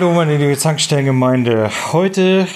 [0.00, 1.70] Hallo, meine liebe Zankstellengemeinde.
[1.92, 2.46] Heute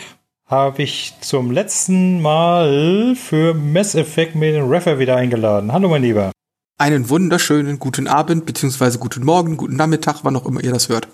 [0.47, 5.71] habe ich zum letzten Mal für Mass Effect mir den Reffer wieder eingeladen.
[5.71, 6.33] Hallo, mein Lieber.
[6.79, 11.09] Einen wunderschönen guten Abend, beziehungsweise guten Morgen, guten Nachmittag, wann auch immer ihr das hört.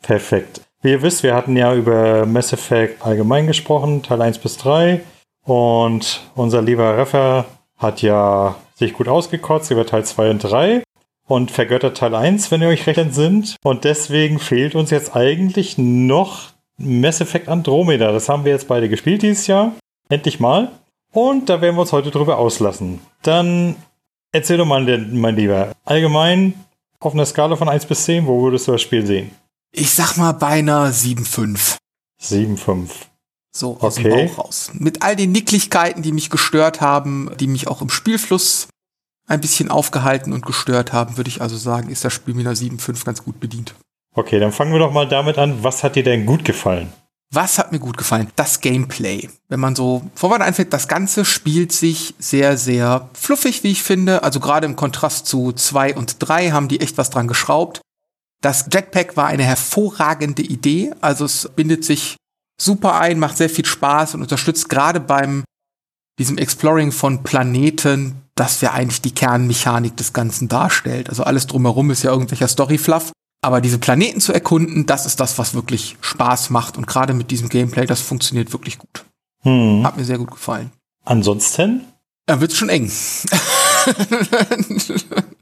[0.00, 0.60] Perfekt.
[0.82, 5.00] Wie ihr wisst, wir hatten ja über Mass Effect allgemein gesprochen, Teil 1 bis 3.
[5.44, 7.46] Und unser lieber Reffer
[7.78, 10.84] hat ja sich gut ausgekotzt über Teil 2 und 3
[11.26, 13.56] und vergöttert Teil 1, wenn ihr euch recht entsinnt.
[13.62, 18.12] Und deswegen fehlt uns jetzt eigentlich noch Mass Effect Andromeda.
[18.12, 19.72] Das haben wir jetzt beide gespielt dieses Jahr.
[20.08, 20.72] Endlich mal.
[21.12, 23.00] Und da werden wir uns heute drüber auslassen.
[23.22, 23.76] Dann
[24.32, 25.72] erzähl doch mal, mein Lieber.
[25.84, 26.54] Allgemein
[27.00, 29.30] auf einer Skala von 1 bis 10, wo würdest du das Spiel sehen?
[29.72, 31.76] Ich sag mal beinahe 7,5.
[32.20, 32.90] 7,5.
[33.52, 34.08] So aus okay.
[34.08, 34.70] dem Bauch raus.
[34.74, 38.68] Mit all den Nicklichkeiten, die mich gestört haben, die mich auch im Spielfluss
[39.26, 42.56] ein bisschen aufgehalten und gestört haben, würde ich also sagen, ist das Spiel mit einer
[42.56, 43.74] 7.5 ganz gut bedient.
[44.14, 45.62] Okay, dann fangen wir doch mal damit an.
[45.62, 46.92] Was hat dir denn gut gefallen?
[47.32, 48.30] Was hat mir gut gefallen?
[48.36, 49.28] Das Gameplay.
[49.48, 54.22] Wenn man so vorwärts einfällt, das Ganze spielt sich sehr, sehr fluffig, wie ich finde.
[54.22, 57.80] Also gerade im Kontrast zu 2 und 3 haben die echt was dran geschraubt.
[58.40, 60.92] Das Jetpack war eine hervorragende Idee.
[61.00, 62.16] Also es bindet sich
[62.60, 65.42] super ein, macht sehr viel Spaß und unterstützt gerade beim
[66.20, 71.08] diesem Exploring von Planeten, das ja eigentlich die Kernmechanik des Ganzen darstellt.
[71.08, 73.12] Also alles drumherum ist ja irgendwelcher Storyfluff.
[73.42, 76.76] Aber diese Planeten zu erkunden, das ist das, was wirklich Spaß macht.
[76.76, 79.04] Und gerade mit diesem Gameplay, das funktioniert wirklich gut.
[79.42, 79.82] Hm.
[79.84, 80.70] Hat mir sehr gut gefallen.
[81.04, 81.84] Ansonsten?
[82.26, 82.90] Dann wird's schon eng.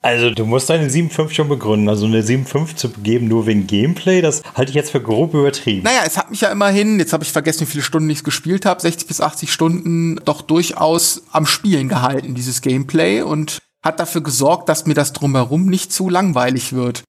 [0.00, 1.88] Also du musst deine 7.5 schon begründen.
[1.88, 5.82] Also eine 7.5 zu geben nur wegen Gameplay, das halte ich jetzt für grob übertrieben.
[5.82, 8.64] Naja, es hat mich ja immerhin, jetzt habe ich vergessen, wie viele Stunden ich gespielt
[8.64, 14.22] habe, 60 bis 80 Stunden doch durchaus am Spielen gehalten, dieses Gameplay, und hat dafür
[14.22, 17.02] gesorgt, dass mir das drumherum nicht zu langweilig wird.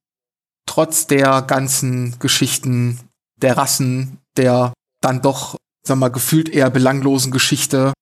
[0.65, 2.99] Trotz der ganzen Geschichten
[3.37, 7.93] der Rassen, der dann doch, sag mal, gefühlt eher belanglosen Geschichte,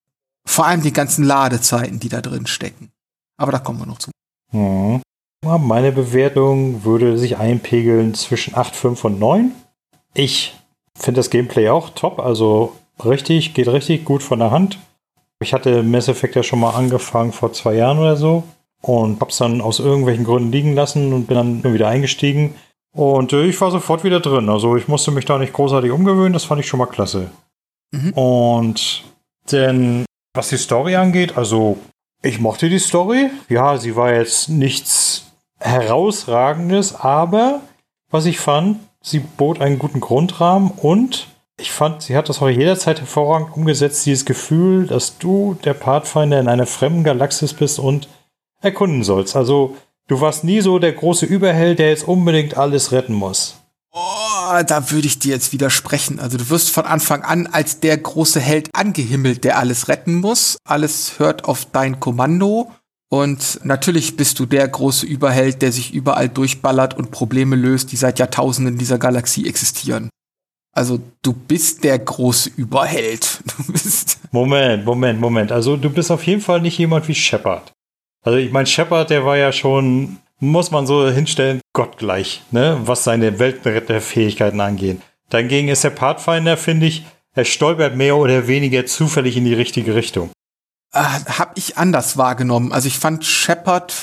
[0.45, 2.89] vor allem die ganzen Ladezeiten, die da drin stecken.
[3.37, 4.11] Aber da kommen wir noch zu.
[4.51, 5.01] Hm.
[5.43, 9.51] Meine Bewertung würde sich einpegeln zwischen 8, 5 und 9.
[10.13, 10.55] Ich
[10.95, 14.79] finde das Gameplay auch top, also richtig, geht richtig gut von der Hand.
[15.39, 18.43] Ich hatte Mass Effect ja schon mal angefangen vor zwei Jahren oder so
[18.81, 22.55] und hab's dann aus irgendwelchen Gründen liegen lassen und bin dann wieder eingestiegen.
[22.93, 24.49] Und äh, ich war sofort wieder drin.
[24.49, 27.29] Also ich musste mich da nicht großartig umgewöhnen, das fand ich schon mal klasse.
[27.91, 28.13] Mhm.
[28.13, 29.03] Und
[29.51, 31.77] denn was die Story angeht, also
[32.21, 33.29] ich mochte die Story.
[33.49, 37.61] Ja, sie war jetzt nichts herausragendes, aber
[38.09, 41.27] was ich fand, sie bot einen guten Grundrahmen und
[41.59, 46.39] ich fand, sie hat das auch jederzeit hervorragend umgesetzt, dieses Gefühl, dass du der Pathfinder
[46.39, 48.07] in einer fremden Galaxis bist und
[48.61, 49.35] erkunden sollst.
[49.35, 49.75] Also,
[50.07, 53.59] du warst nie so der große Überheld, der jetzt unbedingt alles retten muss.
[53.91, 54.26] Oh,
[54.65, 56.19] da würde ich dir jetzt widersprechen.
[56.19, 60.57] Also du wirst von Anfang an als der große Held angehimmelt, der alles retten muss.
[60.67, 62.71] Alles hört auf dein Kommando.
[63.09, 67.95] Und natürlich bist du der große Überheld, der sich überall durchballert und Probleme löst, die
[67.95, 70.09] seit Jahrtausenden in dieser Galaxie existieren.
[70.73, 73.41] Also du bist der große Überheld.
[73.57, 75.51] Du bist Moment, Moment, Moment.
[75.51, 77.71] Also du bist auf jeden Fall nicht jemand wie Shepard.
[78.23, 83.03] Also ich meine, Shepard, der war ja schon muss man so hinstellen, gottgleich, ne, was
[83.03, 85.01] seine Weltenretterfähigkeiten angeht.
[85.29, 89.95] Dagegen ist der Pathfinder, finde ich, er stolpert mehr oder weniger zufällig in die richtige
[89.95, 90.31] Richtung.
[90.93, 92.71] Äh, hab ich anders wahrgenommen.
[92.71, 93.93] Also ich fand Shepard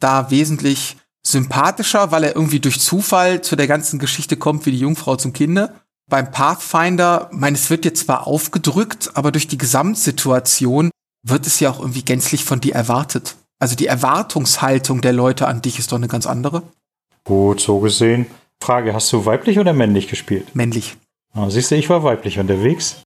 [0.00, 4.80] da wesentlich sympathischer, weil er irgendwie durch Zufall zu der ganzen Geschichte kommt wie die
[4.80, 5.72] Jungfrau zum Kinde.
[6.10, 10.90] Beim Pathfinder, mein, es wird jetzt zwar aufgedrückt, aber durch die Gesamtsituation
[11.22, 13.36] wird es ja auch irgendwie gänzlich von dir erwartet.
[13.62, 16.64] Also die Erwartungshaltung der Leute an dich ist doch eine ganz andere.
[17.22, 18.26] Gut, so gesehen.
[18.60, 20.56] Frage, hast du weiblich oder männlich gespielt?
[20.56, 20.96] Männlich.
[21.32, 23.02] Ah, siehst du, ich war weiblich unterwegs.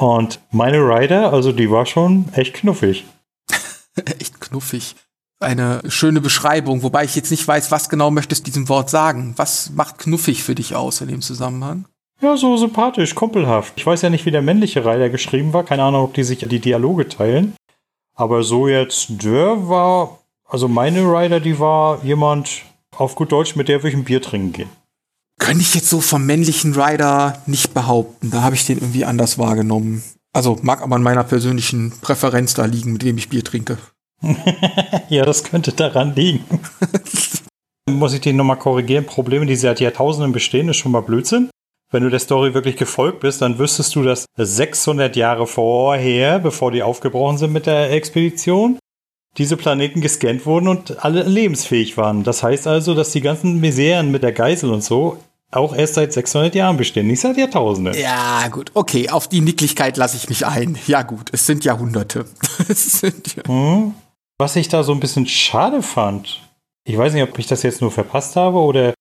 [0.00, 3.04] Und meine Rider, also die war schon echt knuffig.
[4.18, 4.96] echt knuffig.
[5.40, 9.34] Eine schöne Beschreibung, wobei ich jetzt nicht weiß, was genau möchtest du diesem Wort sagen.
[9.36, 11.84] Was macht knuffig für dich aus in dem Zusammenhang?
[12.22, 13.74] Ja, so sympathisch, kumpelhaft.
[13.76, 15.64] Ich weiß ja nicht, wie der männliche Rider geschrieben war.
[15.64, 17.52] Keine Ahnung, ob die sich die Dialoge teilen.
[18.14, 22.62] Aber so jetzt, der war, also meine Rider, die war jemand,
[22.96, 24.68] auf gut Deutsch, mit der würde ich ein Bier trinken gehen.
[25.38, 28.30] Könnte ich jetzt so vom männlichen Rider nicht behaupten.
[28.30, 30.02] Da habe ich den irgendwie anders wahrgenommen.
[30.32, 33.78] Also mag aber an meiner persönlichen Präferenz da liegen, mit wem ich Bier trinke.
[35.08, 36.44] ja, das könnte daran liegen.
[37.90, 39.04] Muss ich den nochmal korrigieren?
[39.04, 41.50] Probleme, die seit Jahrtausenden bestehen, ist schon mal Blödsinn
[41.92, 46.72] wenn du der Story wirklich gefolgt bist, dann wüsstest du, dass 600 Jahre vorher, bevor
[46.72, 48.78] die aufgebrochen sind mit der Expedition,
[49.38, 52.24] diese Planeten gescannt wurden und alle lebensfähig waren.
[52.24, 55.18] Das heißt also, dass die ganzen Miseren mit der Geisel und so
[55.50, 57.94] auch erst seit 600 Jahren bestehen, nicht seit Jahrtausenden.
[57.94, 58.70] Ja, gut.
[58.74, 60.78] Okay, auf die Nicklichkeit lasse ich mich ein.
[60.86, 61.28] Ja, gut.
[61.32, 62.24] Es sind Jahrhunderte.
[62.68, 63.94] es sind ja hm.
[64.38, 66.40] Was ich da so ein bisschen schade fand,
[66.84, 68.94] ich weiß nicht, ob ich das jetzt nur verpasst habe oder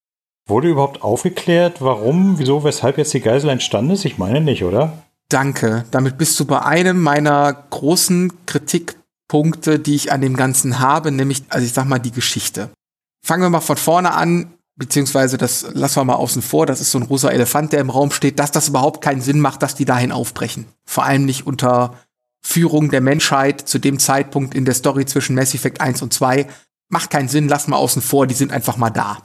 [0.48, 4.06] wurde überhaupt aufgeklärt, warum, wieso, weshalb jetzt die Geisel entstanden ist?
[4.06, 4.94] Ich meine nicht, oder?
[5.30, 5.86] Danke.
[5.92, 11.44] Damit bist du bei einem meiner großen Kritikpunkte, die ich an dem Ganzen habe, nämlich,
[11.50, 12.70] also ich sag mal, die Geschichte.
[13.26, 16.92] Fangen wir mal von vorne an, beziehungsweise das lassen wir mal außen vor, das ist
[16.92, 19.76] so ein rosa Elefant, der im Raum steht, dass das überhaupt keinen Sinn macht, dass
[19.76, 20.66] die dahin aufbrechen.
[20.86, 21.96] Vor allem nicht unter
[22.44, 26.48] Führung der Menschheit zu dem Zeitpunkt in der Story zwischen Mass Effect 1 und 2.
[26.90, 29.20] Macht keinen Sinn, lass mal außen vor, die sind einfach mal da.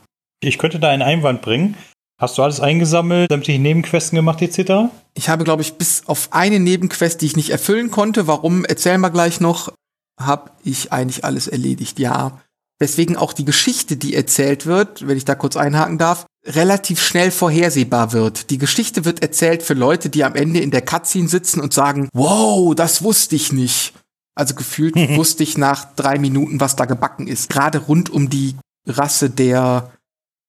[0.46, 1.76] Ich könnte da einen Einwand bringen.
[2.18, 4.90] Hast du alles eingesammelt, sämtliche Nebenquesten gemacht etc.?
[5.14, 9.00] Ich habe, glaube ich, bis auf eine Nebenquest, die ich nicht erfüllen konnte, warum, erzählen
[9.00, 9.72] wir gleich noch,
[10.18, 12.40] habe ich eigentlich alles erledigt, ja.
[12.78, 17.30] Weswegen auch die Geschichte, die erzählt wird, wenn ich da kurz einhaken darf, relativ schnell
[17.30, 18.50] vorhersehbar wird.
[18.50, 22.08] Die Geschichte wird erzählt für Leute, die am Ende in der Cutscene sitzen und sagen,
[22.14, 23.94] wow, das wusste ich nicht.
[24.34, 27.50] Also gefühlt wusste ich nach drei Minuten, was da gebacken ist.
[27.50, 28.56] Gerade rund um die
[28.86, 29.90] Rasse der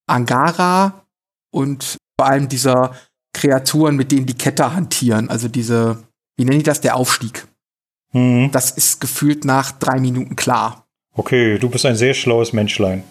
[0.07, 1.05] Angara
[1.51, 2.95] und vor allem dieser
[3.33, 5.29] Kreaturen, mit denen die Kette hantieren.
[5.29, 6.03] Also diese,
[6.37, 7.47] wie nennen die das, der Aufstieg.
[8.13, 8.51] Mhm.
[8.51, 10.87] Das ist gefühlt nach drei Minuten klar.
[11.13, 13.03] Okay, du bist ein sehr schlaues Menschlein.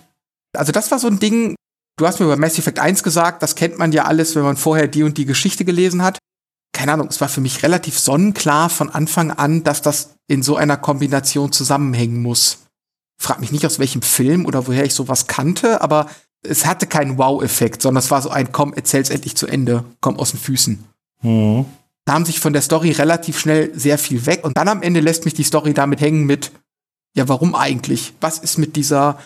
[0.56, 1.54] Also das war so ein Ding,
[1.96, 4.56] du hast mir über Mass Effect 1 gesagt, das kennt man ja alles, wenn man
[4.56, 6.18] vorher die und die Geschichte gelesen hat.
[6.72, 10.56] Keine Ahnung, es war für mich relativ sonnenklar von Anfang an, dass das in so
[10.56, 12.66] einer Kombination zusammenhängen muss.
[13.20, 16.06] Frag mich nicht aus welchem Film oder woher ich sowas kannte, aber
[16.48, 20.18] es hatte keinen Wow-Effekt, sondern es war so ein, komm, erzähl's endlich zu Ende, komm
[20.18, 20.84] aus den Füßen.
[21.22, 21.66] Mhm.
[22.04, 25.00] Da haben sich von der Story relativ schnell sehr viel weg und dann am Ende
[25.00, 26.52] lässt mich die Story damit hängen mit,
[27.14, 28.14] ja, warum eigentlich?
[28.20, 29.18] Was ist mit dieser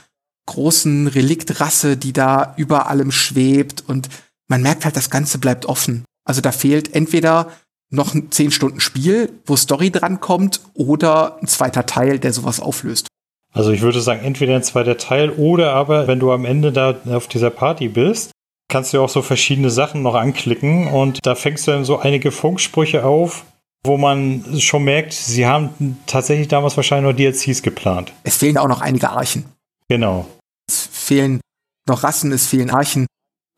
[0.47, 4.09] großen Reliktrasse, die da über allem schwebt und
[4.49, 6.05] man merkt halt, das Ganze bleibt offen.
[6.25, 7.51] Also da fehlt entweder
[7.91, 13.09] noch ein 10 Stunden Spiel, wo Story drankommt, oder ein zweiter Teil, der sowas auflöst.
[13.53, 16.97] Also ich würde sagen, entweder ein zweiter Teil oder aber, wenn du am Ende da
[17.11, 18.31] auf dieser Party bist,
[18.69, 22.31] kannst du auch so verschiedene Sachen noch anklicken und da fängst du dann so einige
[22.31, 23.45] Funksprüche auf,
[23.85, 28.13] wo man schon merkt, sie haben tatsächlich damals wahrscheinlich noch DLCs geplant.
[28.23, 29.47] Es fehlen auch noch einige Archen.
[29.89, 30.27] Genau.
[30.69, 31.41] Es fehlen
[31.89, 33.07] noch Rassen, es fehlen Archen.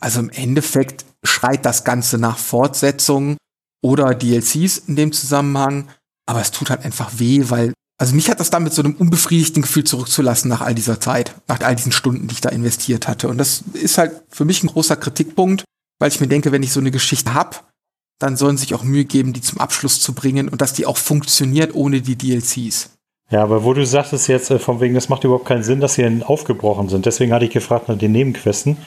[0.01, 3.37] Also im Endeffekt schreit das Ganze nach Fortsetzung
[3.83, 5.89] oder DLCs in dem Zusammenhang.
[6.27, 7.73] Aber es tut halt einfach weh, weil
[8.03, 11.37] also mich hat das dann mit so einem unbefriedigten Gefühl zurückzulassen nach all dieser Zeit,
[11.47, 13.29] nach all diesen Stunden, die ich da investiert hatte.
[13.29, 15.63] Und das ist halt für mich ein großer Kritikpunkt,
[16.01, 17.71] weil ich mir denke, wenn ich so eine Geschichte hab,
[18.19, 20.97] dann sollen sich auch Mühe geben, die zum Abschluss zu bringen und dass die auch
[20.97, 22.91] funktioniert ohne die DLCs.
[23.31, 25.95] Ja, aber wo du sagtest jetzt äh, von wegen, das macht überhaupt keinen Sinn, dass
[25.95, 27.07] sie aufgebrochen sind.
[27.07, 28.79] Deswegen hatte ich gefragt nach den Nebenquesten.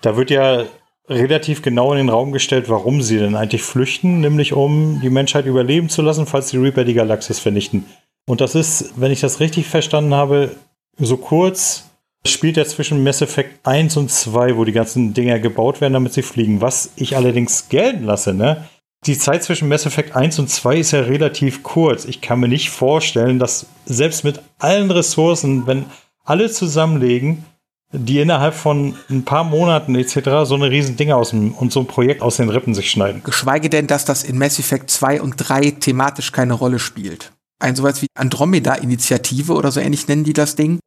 [0.00, 0.64] Da wird ja
[1.10, 5.44] relativ genau in den Raum gestellt, warum sie denn eigentlich flüchten, nämlich um die Menschheit
[5.44, 7.84] überleben zu lassen, falls die Reaper die Galaxis vernichten.
[8.26, 10.56] Und das ist, wenn ich das richtig verstanden habe,
[10.98, 11.84] so kurz
[12.26, 16.12] spielt er zwischen Mass Effect 1 und 2, wo die ganzen Dinger gebaut werden, damit
[16.12, 16.60] sie fliegen.
[16.60, 18.68] Was ich allerdings gelten lasse, ne?
[19.06, 22.06] Die Zeit zwischen Mass Effect 1 und 2 ist ja relativ kurz.
[22.06, 25.84] Ich kann mir nicht vorstellen, dass selbst mit allen Ressourcen, wenn
[26.24, 27.44] alle zusammenlegen,
[27.92, 30.44] die innerhalb von ein paar Monaten etc.
[30.44, 33.22] so eine riesen Dinge aus dem und so ein Projekt aus den Rippen sich schneiden.
[33.22, 37.76] Geschweige denn, dass das in Mass Effect 2 und 3 thematisch keine Rolle spielt ein
[37.76, 40.78] sowas wie Andromeda-Initiative oder so ähnlich nennen die das Ding,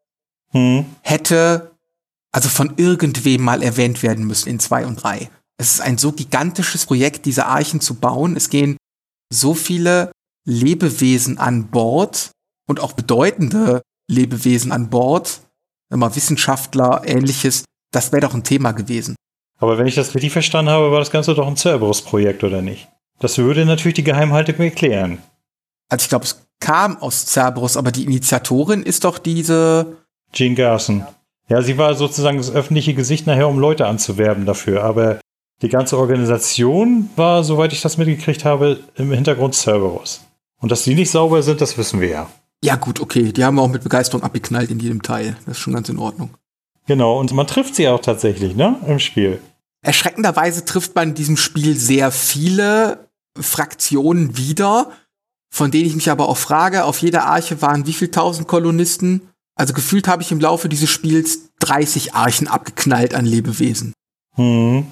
[0.51, 0.85] hm.
[1.01, 1.71] hätte
[2.31, 5.29] also von irgendwem mal erwähnt werden müssen in zwei und drei.
[5.57, 8.35] Es ist ein so gigantisches Projekt, diese Archen zu bauen.
[8.35, 8.77] Es gehen
[9.31, 10.11] so viele
[10.45, 12.31] Lebewesen an Bord
[12.67, 15.41] und auch bedeutende Lebewesen an Bord,
[15.91, 17.65] immer Wissenschaftler, ähnliches.
[17.91, 19.15] Das wäre doch ein Thema gewesen.
[19.57, 22.87] Aber wenn ich das richtig verstanden habe, war das Ganze doch ein Cerberus-Projekt, oder nicht?
[23.19, 25.17] Das würde natürlich die Geheimhaltung erklären.
[25.89, 29.97] Also ich glaube, es kam aus Cerberus, aber die Initiatorin ist doch diese.
[30.33, 31.05] Jean Garson.
[31.47, 34.83] Ja, sie war sozusagen das öffentliche Gesicht nachher, um Leute anzuwerben dafür.
[34.83, 35.19] Aber
[35.61, 40.21] die ganze Organisation war, soweit ich das mitgekriegt habe, im Hintergrund Cerberus.
[40.61, 42.29] Und dass die nicht sauber sind, das wissen wir ja.
[42.63, 43.31] Ja, gut, okay.
[43.31, 45.37] Die haben wir auch mit Begeisterung abgeknallt in jedem Teil.
[45.45, 46.31] Das ist schon ganz in Ordnung.
[46.85, 48.75] Genau, und man trifft sie auch tatsächlich, ne?
[48.85, 49.39] Im Spiel.
[49.81, 54.91] Erschreckenderweise trifft man in diesem Spiel sehr viele Fraktionen wieder
[55.49, 59.29] von denen ich mich aber auch frage, auf jeder Arche waren wie viel tausend Kolonisten?
[59.55, 63.93] Also gefühlt habe ich im Laufe dieses Spiels 30 Archen abgeknallt an Lebewesen.
[64.35, 64.85] Hm.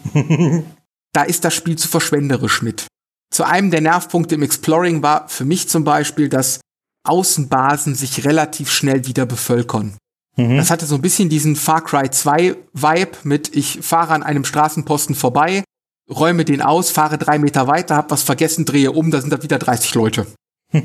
[1.13, 2.87] da ist das Spiel zu verschwenderisch mit.
[3.31, 6.59] Zu einem der Nervpunkte im Exploring war für mich zum Beispiel, dass
[7.05, 9.97] Außenbasen sich relativ schnell wieder bevölkern.
[10.35, 10.57] Mhm.
[10.57, 14.45] Das hatte so ein bisschen diesen Far Cry 2 Vibe mit, ich fahre an einem
[14.45, 15.63] Straßenposten vorbei,
[16.09, 19.41] räume den aus, fahre drei Meter weiter, hab was vergessen, drehe um, da sind da
[19.43, 20.27] wieder 30 Leute.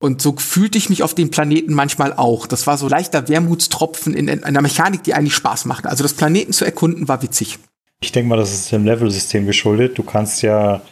[0.00, 2.46] Und so fühlte ich mich auf dem Planeten manchmal auch.
[2.46, 5.88] Das war so leichter Wermutstropfen in einer Mechanik, die eigentlich Spaß machte.
[5.88, 7.58] Also das Planeten zu erkunden war witzig.
[8.02, 9.96] Ich denke mal, das ist dem Level-System geschuldet.
[9.96, 10.82] Du kannst ja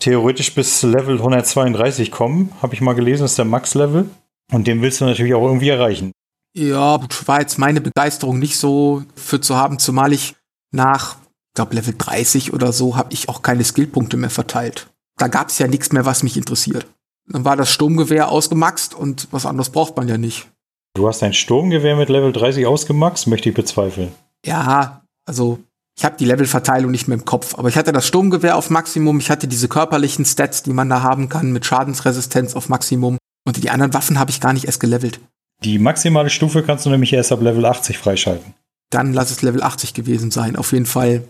[0.00, 4.10] theoretisch bis Level 132 kommen, habe ich mal gelesen, ist der Max-Level.
[4.50, 6.10] Und den willst du natürlich auch irgendwie erreichen.
[6.52, 10.34] Ja, war jetzt meine Begeisterung nicht so für zu haben, zumal ich
[10.72, 14.88] nach, ich glaube, Level 30 oder so, habe ich auch keine Skillpunkte mehr verteilt.
[15.16, 16.86] Da gab es ja nichts mehr, was mich interessiert.
[17.32, 20.48] Dann war das Sturmgewehr ausgemaxt und was anderes braucht man ja nicht.
[20.94, 24.12] Du hast dein Sturmgewehr mit Level 30 ausgemaxt, möchte ich bezweifeln.
[24.44, 25.60] Ja, also
[25.96, 29.20] ich habe die Levelverteilung nicht mehr im Kopf, aber ich hatte das Sturmgewehr auf Maximum,
[29.20, 33.62] ich hatte diese körperlichen Stats, die man da haben kann, mit Schadensresistenz auf Maximum und
[33.62, 35.20] die anderen Waffen habe ich gar nicht erst gelevelt.
[35.62, 38.54] Die maximale Stufe kannst du nämlich erst ab Level 80 freischalten.
[38.90, 40.56] Dann lass es Level 80 gewesen sein.
[40.56, 41.28] Auf jeden Fall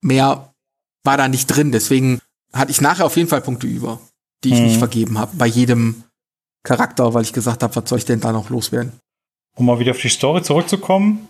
[0.00, 0.54] mehr
[1.02, 1.72] war da nicht drin.
[1.72, 2.20] Deswegen
[2.52, 4.00] hatte ich nachher auf jeden Fall Punkte über,
[4.44, 4.66] die ich hm.
[4.66, 5.32] nicht vergeben habe.
[5.36, 6.04] Bei jedem
[6.62, 8.92] Charakter, weil ich gesagt habe, was soll ich denn da noch loswerden?
[9.56, 11.28] Um mal wieder auf die Story zurückzukommen.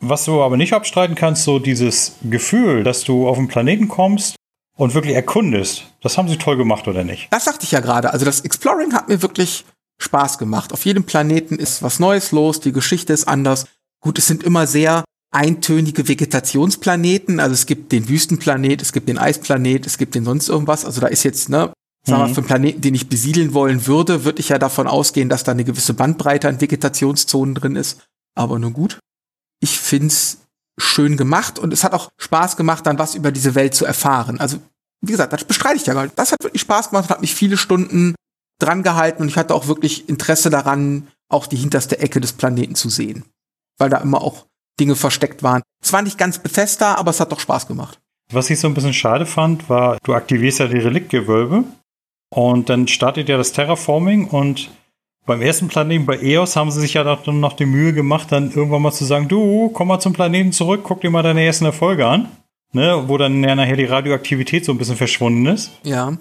[0.00, 4.36] Was du aber nicht abstreiten kannst, so dieses Gefühl, dass du auf den Planeten kommst
[4.76, 5.84] und wirklich erkundest.
[6.02, 7.28] Das haben sie toll gemacht, oder nicht?
[7.30, 8.12] Das sagte ich ja gerade.
[8.12, 9.64] Also das Exploring hat mir wirklich
[9.98, 10.72] Spaß gemacht.
[10.72, 13.66] Auf jedem Planeten ist was Neues los, die Geschichte ist anders.
[14.00, 17.40] Gut, es sind immer sehr eintönige Vegetationsplaneten.
[17.40, 20.84] Also es gibt den Wüstenplanet, es gibt den Eisplanet, es gibt den sonst irgendwas.
[20.84, 21.72] Also da ist jetzt, ne,
[22.06, 22.34] sagen wir, mhm.
[22.34, 25.52] für einen Planeten, den ich besiedeln wollen würde, würde ich ja davon ausgehen, dass da
[25.52, 28.06] eine gewisse Bandbreite an Vegetationszonen drin ist.
[28.34, 28.98] Aber nur gut.
[29.60, 30.38] Ich find's
[30.78, 34.38] schön gemacht und es hat auch Spaß gemacht, dann was über diese Welt zu erfahren.
[34.38, 34.58] Also,
[35.00, 36.18] wie gesagt, das bestreite ich ja gar nicht.
[36.18, 38.14] Das hat wirklich Spaß gemacht und hat mich viele Stunden
[38.58, 42.74] dran gehalten und ich hatte auch wirklich Interesse daran, auch die hinterste Ecke des Planeten
[42.74, 43.24] zu sehen.
[43.78, 44.46] Weil da immer auch
[44.78, 45.62] Dinge versteckt waren.
[45.82, 47.98] Es war nicht ganz Bethesda, aber es hat doch Spaß gemacht.
[48.30, 51.64] Was ich so ein bisschen schade fand, war, du aktivierst ja die Reliktgewölbe
[52.30, 54.70] und dann startet ja das Terraforming und
[55.26, 58.52] beim ersten Planeten bei EOS haben sie sich ja dann noch die Mühe gemacht, dann
[58.52, 61.64] irgendwann mal zu sagen, du, komm mal zum Planeten zurück, guck dir mal deine ersten
[61.64, 62.28] Erfolge an.
[62.72, 65.72] Ne, wo dann ja nachher die Radioaktivität so ein bisschen verschwunden ist.
[65.82, 66.18] Ja.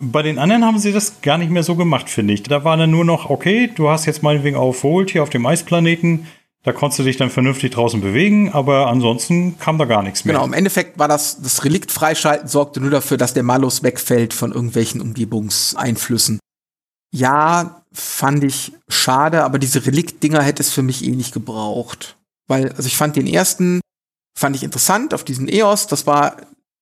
[0.00, 2.42] Bei den anderen haben sie das gar nicht mehr so gemacht, finde ich.
[2.42, 5.46] Da war dann nur noch, okay, du hast jetzt meinetwegen auf Volt hier auf dem
[5.46, 6.26] Eisplaneten,
[6.64, 10.34] da konntest du dich dann vernünftig draußen bewegen, aber ansonsten kam da gar nichts mehr.
[10.34, 14.32] Genau, im Endeffekt war das, das Relikt freischalten sorgte nur dafür, dass der Malus wegfällt
[14.32, 16.38] von irgendwelchen Umgebungseinflüssen.
[17.12, 22.16] Ja, fand ich schade, aber diese Relikt-Dinger hätte es für mich eh nicht gebraucht.
[22.46, 23.80] Weil, also ich fand den ersten,
[24.38, 26.36] fand ich interessant auf diesen EOS, das war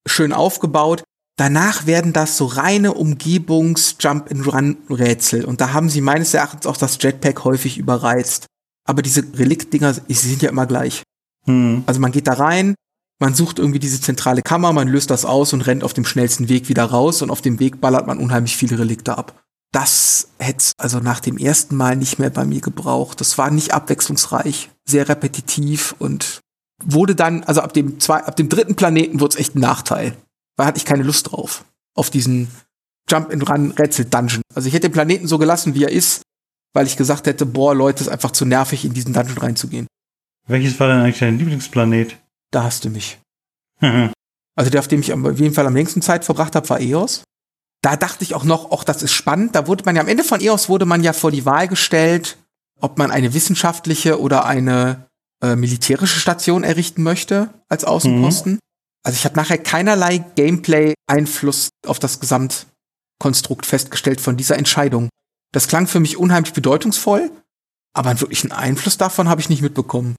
[0.07, 1.03] schön aufgebaut.
[1.37, 5.47] Danach werden das so reine Umgebungs-Jump-and-Run-Rätsel.
[5.47, 8.45] Und da haben sie meines Erachtens auch das Jetpack häufig überreizt.
[8.91, 11.03] Aber diese Relikt-Dinger, sie sind ja immer gleich.
[11.47, 11.85] Hm.
[11.87, 12.75] Also man geht da rein,
[13.21, 16.49] man sucht irgendwie diese zentrale Kammer, man löst das aus und rennt auf dem schnellsten
[16.49, 19.41] Weg wieder raus und auf dem Weg ballert man unheimlich viele Relikte ab.
[19.73, 23.21] Das hätte also nach dem ersten Mal nicht mehr bei mir gebraucht.
[23.21, 26.41] Das war nicht abwechslungsreich, sehr repetitiv und
[26.85, 30.17] wurde dann, also ab dem zwei, ab dem dritten Planeten wurde es echt ein Nachteil
[30.61, 31.65] weil hatte ich keine Lust drauf.
[31.97, 32.49] Auf diesen
[33.09, 34.43] Jump-and-Run-Rätsel-Dungeon.
[34.55, 36.21] Also ich hätte den Planeten so gelassen, wie er ist,
[36.73, 39.87] weil ich gesagt hätte, boah, Leute, ist einfach zu nervig, in diesen Dungeon reinzugehen.
[40.47, 42.17] Welches war denn eigentlich dein Lieblingsplanet?
[42.51, 43.19] Da hast du mich.
[44.57, 47.25] also der, auf dem ich auf jeden Fall am längsten Zeit verbracht habe, war EOS.
[47.83, 49.55] Da dachte ich auch noch, auch das ist spannend.
[49.55, 52.37] Da wurde man ja am Ende von EOS wurde man ja vor die Wahl gestellt,
[52.81, 55.07] ob man eine wissenschaftliche oder eine
[55.43, 58.55] äh, militärische Station errichten möchte als Außenposten.
[58.55, 58.59] Mhm.
[59.03, 65.09] Also ich habe nachher keinerlei Gameplay-Einfluss auf das Gesamtkonstrukt festgestellt von dieser Entscheidung.
[65.53, 67.31] Das klang für mich unheimlich bedeutungsvoll,
[67.93, 70.17] aber einen wirklichen Einfluss davon habe ich nicht mitbekommen.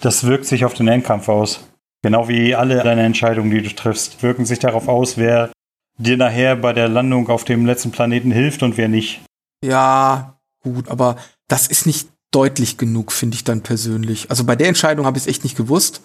[0.00, 1.60] Das wirkt sich auf den Endkampf aus.
[2.02, 5.50] Genau wie alle deine Entscheidungen, die du triffst, wirken sich darauf aus, wer
[5.98, 9.22] dir nachher bei der Landung auf dem letzten Planeten hilft und wer nicht.
[9.64, 11.16] Ja, gut, aber
[11.48, 14.28] das ist nicht deutlich genug, finde ich dann persönlich.
[14.30, 16.02] Also bei der Entscheidung habe ich es echt nicht gewusst.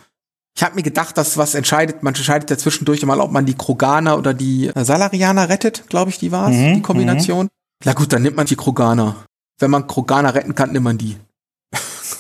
[0.56, 3.54] Ich habe mir gedacht, dass was entscheidet, man entscheidet ja zwischendurch mal, ob man die
[3.54, 7.50] Kroganer oder die äh, Salarianer rettet, glaube ich, die war es, mhm, die Kombination.
[7.84, 9.16] Na gut, dann nimmt man die Kroganer.
[9.60, 11.18] Wenn man Kroganer retten kann, nimmt man die.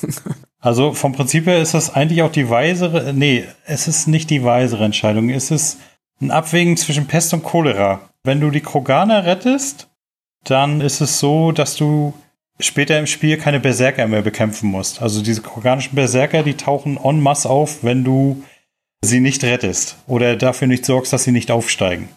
[0.60, 4.44] also vom Prinzip her ist das eigentlich auch die weisere, nee, es ist nicht die
[4.44, 5.80] weisere Entscheidung, es ist
[6.22, 8.00] ein Abwägen zwischen Pest und Cholera.
[8.24, 9.89] Wenn du die Kroganer rettest,
[10.44, 12.13] dann ist es so, dass du
[12.60, 15.01] später im Spiel keine Berserker mehr bekämpfen musst.
[15.01, 18.44] Also diese organischen Berserker, die tauchen en masse auf, wenn du
[19.03, 22.10] sie nicht rettest oder dafür nicht sorgst, dass sie nicht aufsteigen.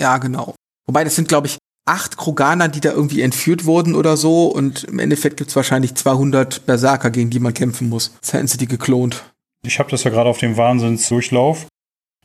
[0.00, 0.54] Ja, genau.
[0.86, 4.46] Wobei das sind, glaube ich, acht Kroganer, die da irgendwie entführt wurden oder so.
[4.46, 8.12] Und im Endeffekt gibt's wahrscheinlich 200 Berserker, gegen die man kämpfen muss.
[8.16, 9.24] Jetzt hätten sie die geklont.
[9.64, 11.66] Ich habe das ja gerade auf dem Wahnsinnsdurchlauf.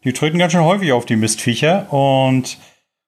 [0.03, 1.91] Die treten ganz schön häufig auf die Mistviecher.
[1.91, 2.57] Und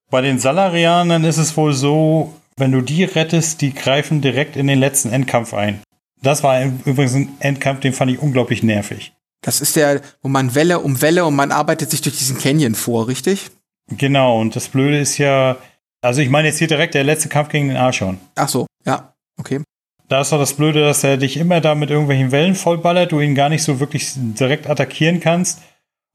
[0.10, 4.68] bei den Salarianern ist es wohl so, wenn du die rettest, die greifen direkt in
[4.68, 5.82] den letzten Endkampf ein.
[6.22, 9.14] Das war übrigens ein Endkampf, den fand ich unglaublich nervig.
[9.42, 12.74] Das ist der, wo man Welle um Welle und man arbeitet sich durch diesen Canyon
[12.74, 13.52] vor, richtig?
[13.90, 15.58] Genau, und das Blöde ist ja,
[16.02, 18.20] also ich meine jetzt hier direkt der letzte Kampf gegen den Archon.
[18.36, 19.62] Ach so, ja, okay.
[20.08, 23.20] Da ist doch das Blöde, dass er dich immer da mit irgendwelchen Wellen vollballert, du
[23.20, 25.60] ihn gar nicht so wirklich direkt attackieren kannst.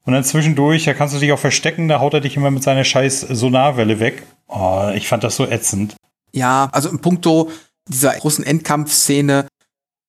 [0.05, 2.63] Und dann zwischendurch, da kannst du dich auch verstecken, da haut er dich immer mit
[2.63, 4.23] seiner scheiß Sonarwelle weg.
[4.47, 5.95] Oh, ich fand das so ätzend.
[6.31, 7.51] Ja, also im Punkto
[7.87, 9.47] dieser großen Endkampfszene,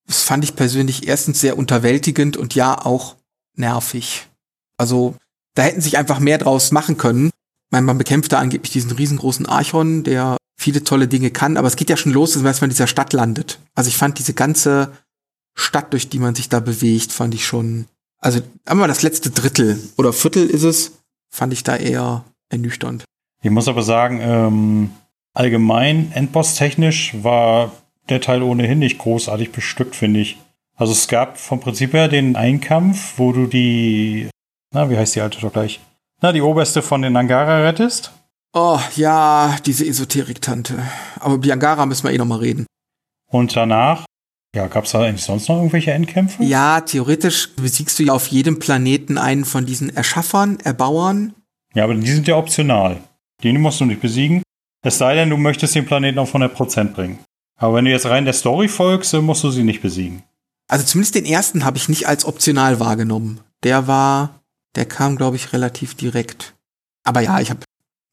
[0.06, 3.16] das fand ich persönlich erstens sehr unterwältigend und ja auch
[3.56, 4.26] nervig.
[4.78, 5.14] Also
[5.54, 7.30] da hätten sich einfach mehr draus machen können.
[7.70, 11.76] Meine, man bekämpft da angeblich diesen riesengroßen Archon, der viele tolle Dinge kann, aber es
[11.76, 13.58] geht ja schon los, wenn man in dieser Stadt landet.
[13.74, 14.92] Also ich fand diese ganze
[15.54, 17.86] Stadt, durch die man sich da bewegt, fand ich schon
[18.24, 23.04] also einmal das letzte Drittel oder Viertel ist es, fand ich da eher ernüchternd.
[23.42, 24.90] Ich muss aber sagen, ähm,
[25.34, 27.72] allgemein endboss-technisch war
[28.08, 30.38] der Teil ohnehin nicht großartig bestückt, finde ich.
[30.74, 34.30] Also es gab vom Prinzip her den Einkampf, wo du die,
[34.72, 35.80] na, wie heißt die alte doch gleich?
[36.24, 38.10] Na, die oberste von den Angara rettest.
[38.54, 40.82] Oh, ja, diese Esoterik-Tante.
[41.20, 42.64] Aber über die Angara müssen wir eh noch mal reden.
[43.30, 44.06] Und danach
[44.56, 46.42] ja, gab es da eigentlich sonst noch irgendwelche Endkämpfe?
[46.42, 51.34] Ja, theoretisch besiegst du ja auf jedem Planeten einen von diesen Erschaffern, Erbauern.
[51.74, 53.02] Ja, aber die sind ja optional.
[53.42, 54.42] Den musst du nicht besiegen.
[54.82, 57.18] Es sei denn, du möchtest den Planeten auf 100% bringen.
[57.58, 60.22] Aber wenn du jetzt rein der Story folgst, dann musst du sie nicht besiegen.
[60.68, 63.40] Also zumindest den ersten habe ich nicht als optional wahrgenommen.
[63.62, 64.40] Der war,
[64.74, 66.54] der kam, glaube ich, relativ direkt.
[67.04, 67.60] Aber ja, ich habe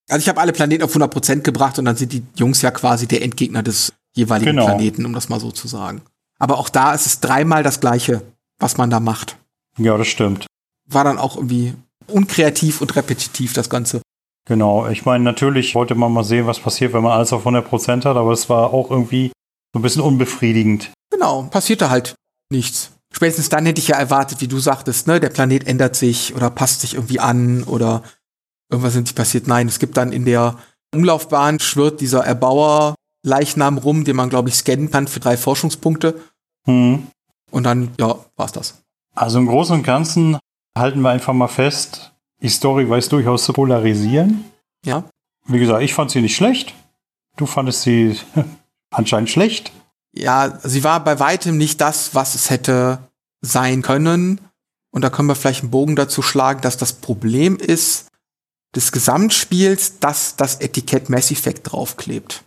[0.10, 3.08] also ich habe alle Planeten auf 100% gebracht und dann sind die Jungs ja quasi
[3.08, 4.66] der Endgegner des jeweiligen genau.
[4.66, 6.02] Planeten, um das mal so zu sagen.
[6.38, 8.22] Aber auch da ist es dreimal das Gleiche,
[8.60, 9.38] was man da macht.
[9.78, 10.48] Ja, das stimmt.
[10.90, 11.76] War dann auch irgendwie
[12.08, 14.02] unkreativ und repetitiv, das Ganze.
[14.48, 18.04] Genau, ich meine, natürlich wollte man mal sehen, was passiert, wenn man alles auf 100%
[18.04, 19.32] hat, aber es war auch irgendwie
[19.74, 20.92] so ein bisschen unbefriedigend.
[21.10, 22.16] Genau, passierte halt
[22.50, 22.92] nichts.
[23.12, 26.50] Spätestens dann hätte ich ja erwartet, wie du sagtest, ne, der Planet ändert sich oder
[26.50, 28.04] passt sich irgendwie an oder
[28.70, 29.48] irgendwas ist nicht passiert.
[29.48, 30.58] Nein, es gibt dann in der
[30.94, 36.20] Umlaufbahn schwirrt dieser Erbauer Leichnam rum, den man, glaube ich, scannen kann für drei Forschungspunkte.
[36.66, 37.08] Mhm.
[37.52, 38.82] Und dann, ja, war's das.
[39.14, 40.40] Also im Großen und Ganzen
[40.78, 44.46] halten wir einfach mal fest, die Story weiß durchaus zu polarisieren.
[44.86, 45.04] Ja.
[45.46, 46.74] Wie gesagt, ich fand sie nicht schlecht.
[47.38, 48.18] Du fandest sie
[48.92, 49.72] anscheinend schlecht.
[50.14, 53.00] Ja, sie war bei weitem nicht das, was es hätte
[53.42, 54.42] sein können.
[54.92, 58.08] Und da können wir vielleicht einen Bogen dazu schlagen, dass das Problem ist
[58.76, 62.44] des Gesamtspiels, dass das Etikett Mass Effect draufklebt.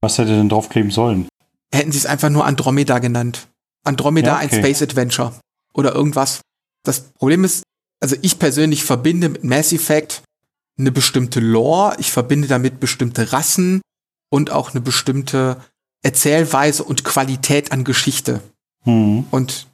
[0.00, 1.28] Was hätte denn draufkleben sollen?
[1.72, 3.48] Hätten sie es einfach nur Andromeda genannt.
[3.84, 4.56] Andromeda ja, okay.
[4.56, 5.34] ein Space Adventure
[5.72, 6.40] oder irgendwas.
[6.84, 7.62] Das Problem ist,
[8.00, 10.22] also ich persönlich verbinde mit Mass Effect
[10.78, 13.80] eine bestimmte Lore, ich verbinde damit bestimmte Rassen
[14.30, 15.56] und auch eine bestimmte
[16.02, 18.40] Erzählweise und Qualität an Geschichte.
[18.84, 19.26] Mhm.
[19.30, 19.66] Und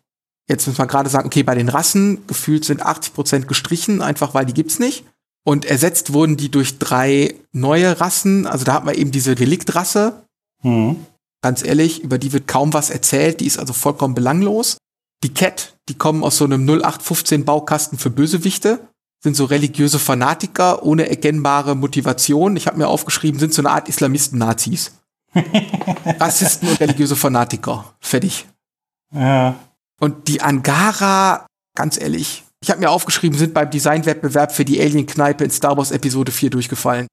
[0.48, 4.34] jetzt muss man gerade sagen, okay, bei den Rassen gefühlt sind 80 Prozent gestrichen, einfach
[4.34, 5.04] weil die gibt's nicht.
[5.44, 8.46] Und ersetzt wurden die durch drei neue Rassen.
[8.46, 10.22] Also da hat man eben diese Reliktrasse.
[10.62, 11.06] Mhm
[11.42, 14.78] ganz ehrlich, über die wird kaum was erzählt, die ist also vollkommen belanglos.
[15.22, 18.88] Die Cat, die kommen aus so einem 0815 Baukasten für Bösewichte,
[19.22, 22.56] sind so religiöse Fanatiker ohne erkennbare Motivation.
[22.56, 24.92] Ich habe mir aufgeschrieben, sind so eine Art Islamisten-Nazis.
[25.34, 27.94] Rassisten und religiöse Fanatiker.
[28.00, 28.46] Fertig.
[29.14, 29.56] Ja.
[30.00, 35.44] Und die Angara, ganz ehrlich, ich habe mir aufgeschrieben, sind beim Designwettbewerb für die Alien-Kneipe
[35.44, 37.08] in Star Wars Episode 4 durchgefallen.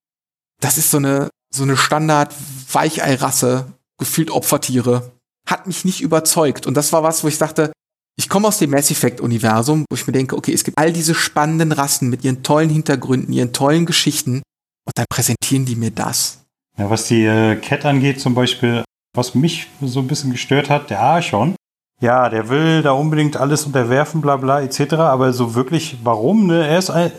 [0.62, 5.12] Das ist so eine, so eine Standard-Weichei-Rasse, gefühlt Opfertiere.
[5.47, 6.67] Hat mich nicht überzeugt.
[6.67, 7.71] Und das war was, wo ich dachte,
[8.15, 11.15] ich komme aus dem Mass Effect-Universum, wo ich mir denke, okay, es gibt all diese
[11.15, 14.43] spannenden Rassen mit ihren tollen Hintergründen, ihren tollen Geschichten.
[14.86, 16.39] Und dann präsentieren die mir das.
[16.79, 20.89] Ja, was die äh, Cat angeht, zum Beispiel, was mich so ein bisschen gestört hat,
[20.89, 21.55] der Archon.
[21.99, 24.93] Ja, der will da unbedingt alles unterwerfen, bla bla, etc.
[24.93, 26.65] Aber so wirklich, warum, ne?
[26.65, 27.11] Er ist ein,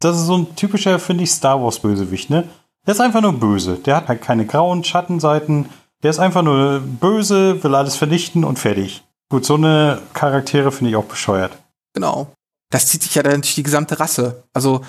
[0.00, 2.48] das ist so ein typischer, finde ich, Star Wars-Bösewicht, ne?
[2.86, 3.76] Der ist einfach nur böse.
[3.76, 5.68] Der hat halt keine grauen Schattenseiten.
[6.02, 9.04] Der ist einfach nur böse, will alles vernichten und fertig.
[9.30, 11.56] Gut, so eine Charaktere finde ich auch bescheuert.
[11.94, 12.32] Genau.
[12.70, 14.42] Das zieht sich ja dann durch die gesamte Rasse.
[14.52, 14.80] Also,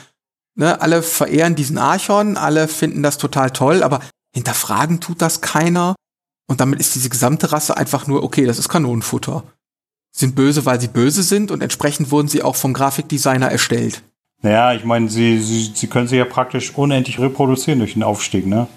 [0.60, 4.02] ne, alle verehren diesen Archon, alle finden das total toll, aber
[4.34, 5.96] hinterfragen tut das keiner.
[6.48, 9.44] Und damit ist diese gesamte Rasse einfach nur, okay, das ist Kanonenfutter.
[10.16, 14.04] Sind böse, weil sie böse sind und entsprechend wurden sie auch vom Grafikdesigner erstellt.
[14.42, 18.48] Naja, ich meine, sie, sie, sie können sich ja praktisch unendlich reproduzieren durch den Aufstieg,
[18.48, 18.68] ne?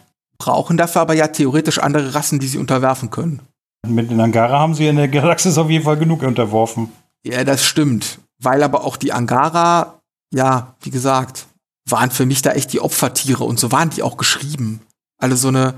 [0.43, 3.41] brauchen dafür aber ja theoretisch andere Rassen, die sie unterwerfen können.
[3.87, 6.91] Mit den Angara haben sie in der Galaxis auf jeden Fall genug unterworfen.
[7.25, 8.19] Ja, das stimmt.
[8.41, 10.01] Weil aber auch die Angara,
[10.33, 11.47] ja, wie gesagt,
[11.89, 14.81] waren für mich da echt die Opfertiere und so waren die auch geschrieben.
[15.19, 15.75] Also so eine,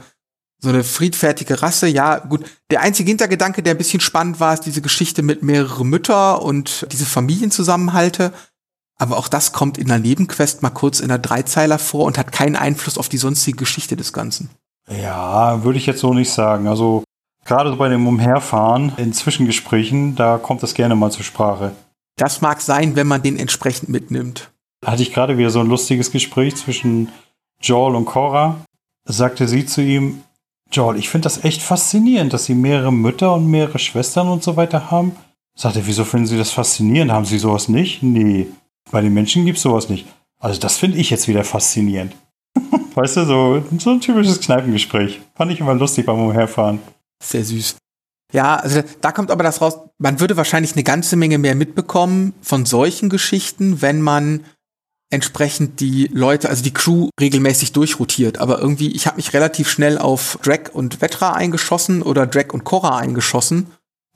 [0.60, 2.44] so eine friedfertige Rasse, ja, gut.
[2.70, 6.86] Der einzige Hintergedanke, der ein bisschen spannend war, ist diese Geschichte mit mehreren Mütter und
[6.92, 8.32] diese Familienzusammenhalte.
[8.96, 12.32] Aber auch das kommt in der Nebenquest mal kurz in der Dreizeiler vor und hat
[12.32, 14.50] keinen Einfluss auf die sonstige Geschichte des Ganzen.
[14.88, 16.68] Ja, würde ich jetzt so nicht sagen.
[16.68, 17.02] Also
[17.44, 21.72] gerade so bei dem Umherfahren in Zwischengesprächen, da kommt das gerne mal zur Sprache.
[22.16, 24.53] Das mag sein, wenn man den entsprechend mitnimmt.
[24.84, 27.08] Hatte ich gerade wieder so ein lustiges Gespräch zwischen
[27.60, 28.60] Joel und Cora.
[29.06, 30.22] Sagte sie zu ihm,
[30.70, 34.56] Joel, ich finde das echt faszinierend, dass sie mehrere Mütter und mehrere Schwestern und so
[34.56, 35.12] weiter haben.
[35.56, 37.12] Sagte, wieso finden Sie das faszinierend?
[37.12, 38.02] Haben Sie sowas nicht?
[38.02, 38.48] Nee.
[38.90, 40.06] Bei den Menschen gibt es sowas nicht.
[40.40, 42.14] Also das finde ich jetzt wieder faszinierend.
[42.94, 45.20] weißt du, so, so ein typisches Kneipengespräch.
[45.34, 46.80] Fand ich immer lustig beim Umherfahren.
[47.22, 47.76] Sehr süß.
[48.32, 52.34] Ja, also da kommt aber das raus, man würde wahrscheinlich eine ganze Menge mehr mitbekommen
[52.42, 54.40] von solchen Geschichten, wenn man
[55.14, 58.38] entsprechend die Leute, also die Crew regelmäßig durchrotiert.
[58.38, 62.64] Aber irgendwie, ich habe mich relativ schnell auf Drag und Vetra eingeschossen oder Drag und
[62.64, 63.68] Cora eingeschossen.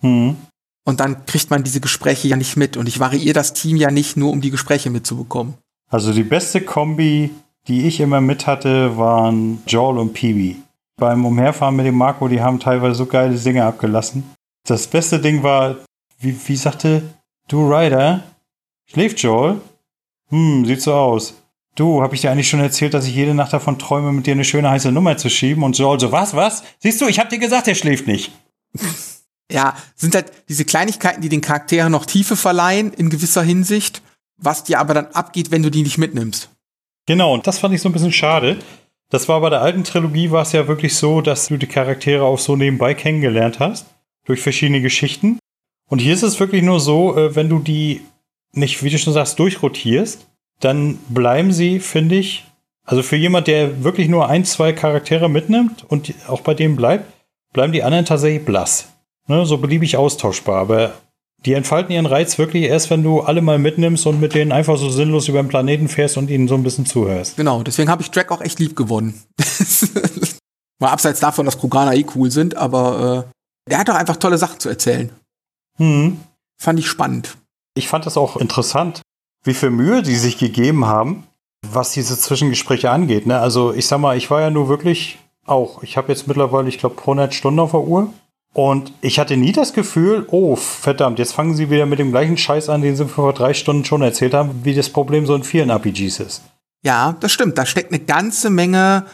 [0.03, 0.37] Mhm.
[0.85, 2.77] Und dann kriegt man diese Gespräche ja nicht mit.
[2.77, 5.55] Und ich variiere das Team ja nicht nur, um die Gespräche mitzubekommen.
[5.91, 7.31] Also die beste Kombi,
[7.67, 10.57] die ich immer mit hatte, waren Joel und Peewee.
[10.97, 14.25] Beim Umherfahren mit dem Marco, die haben teilweise so geile Dinge abgelassen.
[14.67, 15.77] Das beste Ding war,
[16.19, 17.03] wie, wie sagte
[17.49, 18.25] du Ryder?
[18.87, 19.61] Schläft Joel?
[20.31, 21.35] Hm, sieht so aus.
[21.75, 24.33] Du, hab ich dir eigentlich schon erzählt, dass ich jede Nacht davon träume, mit dir
[24.33, 25.63] eine schöne heiße Nummer zu schieben?
[25.63, 26.65] Und so, was, was?
[26.81, 28.33] Siehst du, ich hab dir gesagt, er schläft nicht.
[29.51, 34.03] ja, sind halt diese Kleinigkeiten, die den Charakteren noch Tiefe verleihen in gewisser Hinsicht,
[34.37, 36.51] was dir aber dann abgeht, wenn du die nicht mitnimmst.
[37.07, 38.59] Genau, und das fand ich so ein bisschen schade.
[39.11, 42.25] Das war bei der alten Trilogie war es ja wirklich so, dass du die Charaktere
[42.25, 43.87] auch so nebenbei kennengelernt hast,
[44.27, 45.39] durch verschiedene Geschichten.
[45.89, 48.03] Und hier ist es wirklich nur so, äh, wenn du die
[48.59, 50.27] nicht, wie du schon sagst, durchrotierst,
[50.61, 52.45] dann bleiben sie, finde ich,
[52.85, 57.13] also für jemand, der wirklich nur ein, zwei Charaktere mitnimmt und auch bei dem bleibt,
[57.53, 58.89] bleiben die anderen tatsächlich blass
[59.29, 60.61] ne, so beliebig austauschbar.
[60.61, 60.95] Aber
[61.45, 64.77] die entfalten ihren Reiz wirklich erst, wenn du alle mal mitnimmst und mit denen einfach
[64.77, 67.37] so sinnlos über den Planeten fährst und ihnen so ein bisschen zuhörst.
[67.37, 69.23] Genau, deswegen habe ich Drake auch echt lieb gewonnen.
[70.81, 74.39] Mal abseits davon, dass Kroganer eh cool sind, aber äh, der hat doch einfach tolle
[74.39, 75.11] Sachen zu erzählen.
[75.77, 76.19] Hm.
[76.57, 77.37] Fand ich spannend.
[77.79, 79.03] Ich fand das auch interessant,
[79.45, 81.29] wie viel Mühe die sich gegeben haben,
[81.65, 83.25] was diese Zwischengespräche angeht.
[83.25, 83.39] Ne?
[83.39, 86.79] Also ich sag mal, ich war ja nur wirklich auch, ich habe jetzt mittlerweile, ich
[86.79, 88.13] glaube, 100 Stunden auf der Uhr.
[88.53, 92.37] Und ich hatte nie das Gefühl, oh, verdammt, jetzt fangen sie wieder mit dem gleichen
[92.37, 95.45] Scheiß an, den sie vor drei Stunden schon erzählt haben, wie das Problem so in
[95.45, 96.43] vielen RPGs ist.
[96.85, 97.59] Ja, das stimmt.
[97.59, 99.07] Da steckt eine ganze Menge,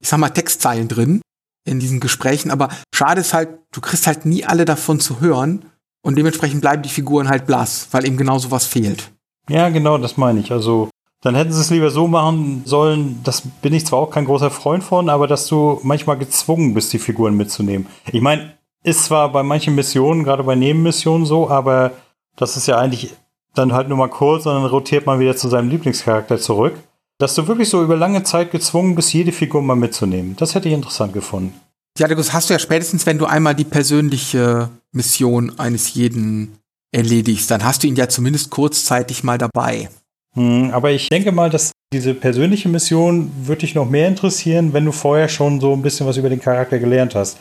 [0.00, 1.20] ich sag mal, Textzeilen drin
[1.66, 2.52] in diesen Gesprächen.
[2.52, 5.64] Aber schade ist halt, du kriegst halt nie alle davon zu hören.
[6.04, 9.10] Und dementsprechend bleiben die Figuren halt blass, weil eben genau sowas fehlt.
[9.48, 10.52] Ja, genau, das meine ich.
[10.52, 10.90] Also,
[11.22, 14.50] dann hätten sie es lieber so machen sollen, das bin ich zwar auch kein großer
[14.50, 17.86] Freund von, aber dass du manchmal gezwungen bist, die Figuren mitzunehmen.
[18.12, 21.92] Ich meine, ist zwar bei manchen Missionen, gerade bei Nebenmissionen so, aber
[22.36, 23.14] das ist ja eigentlich
[23.54, 26.74] dann halt nur mal kurz und dann rotiert man wieder zu seinem Lieblingscharakter zurück.
[27.16, 30.36] Dass du wirklich so über lange Zeit gezwungen bist, jede Figur mal mitzunehmen.
[30.36, 31.58] Das hätte ich interessant gefunden.
[31.98, 36.58] Ja, das hast du ja spätestens, wenn du einmal die persönliche Mission eines jeden
[36.90, 39.88] erledigst, dann hast du ihn ja zumindest kurzzeitig mal dabei.
[40.34, 44.84] Hm, aber ich denke mal, dass diese persönliche Mission würde dich noch mehr interessieren, wenn
[44.84, 47.38] du vorher schon so ein bisschen was über den Charakter gelernt hast.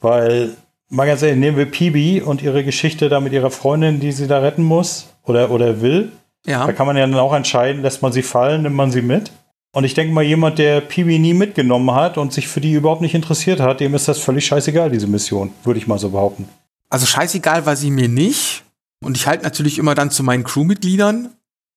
[0.00, 0.56] Weil
[0.88, 4.26] mal ganz ehrlich, nehmen wir Pibi und ihre Geschichte da mit ihrer Freundin, die sie
[4.26, 6.10] da retten muss oder, oder will.
[6.44, 6.66] Ja.
[6.66, 9.30] Da kann man ja dann auch entscheiden, lässt man sie fallen, nimmt man sie mit.
[9.74, 13.00] Und ich denke mal, jemand, der Pibi nie mitgenommen hat und sich für die überhaupt
[13.00, 16.48] nicht interessiert hat, dem ist das völlig scheißegal, diese Mission, würde ich mal so behaupten.
[16.90, 18.62] Also scheißegal war sie mir nicht.
[19.02, 21.30] Und ich halte natürlich immer dann zu meinen Crewmitgliedern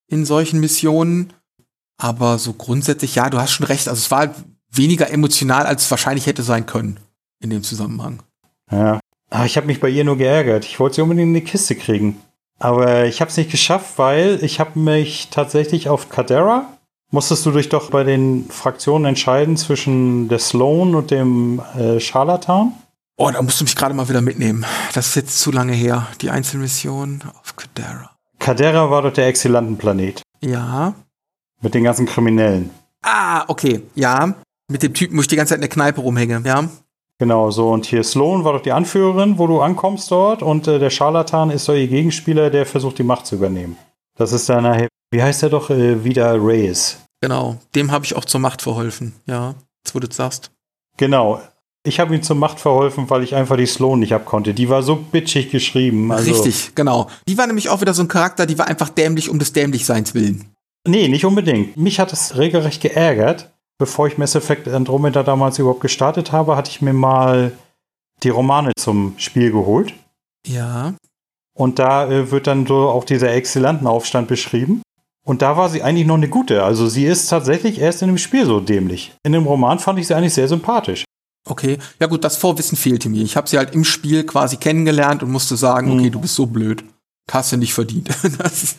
[0.08, 1.34] in solchen Missionen.
[1.98, 3.90] Aber so grundsätzlich, ja, du hast schon recht.
[3.90, 4.30] Also es war
[4.70, 7.00] weniger emotional, als es wahrscheinlich hätte sein können
[7.40, 8.22] in dem Zusammenhang.
[8.72, 9.00] Ja.
[9.32, 10.66] Ah, ich habe mich bei ihr nur geärgert.
[10.66, 12.22] Ich wollte sie unbedingt in die Kiste kriegen.
[12.60, 16.77] Aber ich habe es nicht geschafft, weil ich habe mich tatsächlich auf Cadera.
[17.10, 22.74] Musstest du dich doch bei den Fraktionen entscheiden zwischen der Sloan und dem äh, Scharlatan?
[23.16, 24.66] Oh, da musst du mich gerade mal wieder mitnehmen.
[24.94, 26.08] Das ist jetzt zu lange her.
[26.22, 28.12] Die Einzelmission auf Cadera.
[28.40, 30.22] Cadera war doch der Exzellenten-Planet.
[30.42, 30.94] Ja.
[31.62, 32.70] Mit den ganzen Kriminellen.
[33.02, 33.82] Ah, okay.
[33.96, 34.36] Ja.
[34.70, 36.44] Mit dem Typen, wo ich die ganze Zeit in der Kneipe rumhänge.
[36.46, 36.68] Ja.
[37.20, 37.70] Genau, so.
[37.72, 40.44] Und hier Sloan war doch die Anführerin, wo du ankommst dort.
[40.44, 43.78] Und äh, der Scharlatan ist doch ihr Gegenspieler, der versucht, die Macht zu übernehmen.
[44.18, 46.98] Das ist dann nachher, wie heißt der doch, äh, wieder Reyes.
[47.22, 49.14] Genau, dem habe ich auch zur Macht verholfen.
[49.26, 50.52] Ja, jetzt wo du sagst.
[50.98, 51.42] Genau.
[51.84, 54.54] Ich habe ihm zur Macht verholfen, weil ich einfach die Sloan nicht abkonnte.
[54.54, 56.12] Die war so bitchig geschrieben.
[56.12, 57.08] Also Richtig, genau.
[57.30, 60.14] Die war nämlich auch wieder so ein Charakter, die war einfach dämlich um des Dämlichseins
[60.14, 60.54] willen.
[60.86, 61.78] Nee, nicht unbedingt.
[61.78, 63.52] Mich hat es regelrecht geärgert.
[63.78, 67.52] Bevor ich Mass Effect Andromeda damals überhaupt gestartet habe, hatte ich mir mal
[68.24, 69.94] die Romane zum Spiel geholt.
[70.46, 70.94] Ja.
[71.54, 74.82] Und da äh, wird dann so auch dieser Exzellentenaufstand beschrieben.
[75.28, 76.64] Und da war sie eigentlich noch eine gute.
[76.64, 79.14] Also sie ist tatsächlich erst in dem Spiel so dämlich.
[79.24, 81.04] In dem Roman fand ich sie eigentlich sehr sympathisch.
[81.46, 83.24] Okay, ja gut, das Vorwissen fehlte mir.
[83.24, 86.12] Ich habe sie halt im Spiel quasi kennengelernt und musste sagen, okay, mhm.
[86.12, 86.86] du bist so blöd.
[87.30, 88.10] Hast du nicht verdient.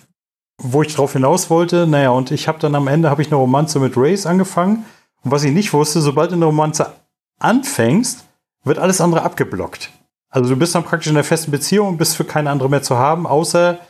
[0.62, 3.36] Wo ich drauf hinaus wollte, naja, und ich habe dann am Ende habe ich eine
[3.36, 4.86] Romanze mit Race angefangen.
[5.22, 6.94] Und was ich nicht wusste, sobald du eine Romanze
[7.40, 8.24] anfängst,
[8.64, 9.90] wird alles andere abgeblockt.
[10.30, 12.82] Also du bist dann praktisch in der festen Beziehung und bist für keine andere mehr
[12.82, 13.80] zu haben, außer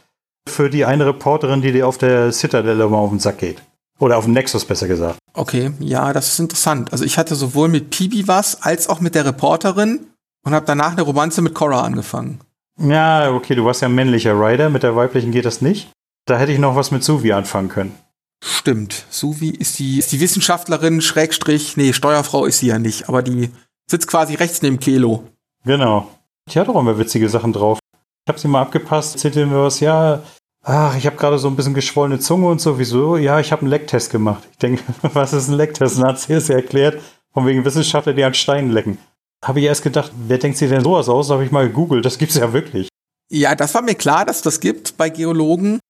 [0.50, 3.62] für die eine Reporterin, die dir auf der Citadel immer auf den Sack geht.
[3.98, 5.18] Oder auf dem Nexus besser gesagt.
[5.34, 6.92] Okay, ja, das ist interessant.
[6.92, 10.06] Also ich hatte sowohl mit Pibi was, als auch mit der Reporterin
[10.44, 12.40] und habe danach eine Romanze mit Cora angefangen.
[12.80, 15.90] Ja, okay, du warst ja ein männlicher Rider, mit der weiblichen geht das nicht.
[16.26, 17.94] Da hätte ich noch was mit Suvi anfangen können.
[18.42, 19.04] Stimmt.
[19.10, 23.50] Suvi ist die, ist die Wissenschaftlerin, Schrägstrich, nee, Steuerfrau ist sie ja nicht, aber die
[23.90, 25.24] sitzt quasi rechts neben Kelo.
[25.64, 26.08] Genau.
[26.48, 27.80] Die hat auch immer witzige Sachen drauf.
[28.24, 30.22] Ich habe sie mal abgepasst, erzählte mir was, ja,
[30.68, 33.16] ach, ich habe gerade so ein bisschen geschwollene Zunge und sowieso.
[33.16, 34.46] Ja, ich habe einen Lecktest gemacht.
[34.52, 34.82] Ich denke,
[35.14, 35.98] was ist ein Lecktest?
[35.98, 37.00] Dann hat sie es erklärt,
[37.32, 38.98] von wegen Wissenschaftler, die an Steinen lecken.
[39.44, 41.28] Habe ich erst gedacht, wer denkt sich denn sowas aus?
[41.28, 42.88] Da habe ich mal gegoogelt, das gibt's ja wirklich.
[43.30, 45.80] Ja, das war mir klar, dass das gibt bei Geologen.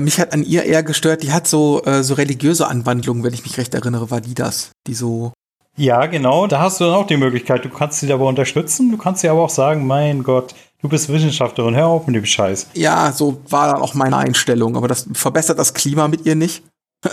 [0.00, 3.42] Mich hat an ihr eher gestört, die hat so, äh, so religiöse Anwandlungen, wenn ich
[3.42, 5.32] mich recht erinnere, war die das, die so
[5.76, 6.46] ja, genau.
[6.46, 7.64] Da hast du dann auch die Möglichkeit.
[7.64, 8.90] Du kannst sie dabei unterstützen.
[8.90, 12.26] Du kannst sie aber auch sagen, mein Gott, du bist Wissenschaftlerin, hör auf mit dem
[12.26, 12.68] Scheiß.
[12.74, 14.76] Ja, so war dann auch meine Einstellung.
[14.76, 16.62] Aber das verbessert das Klima mit ihr nicht.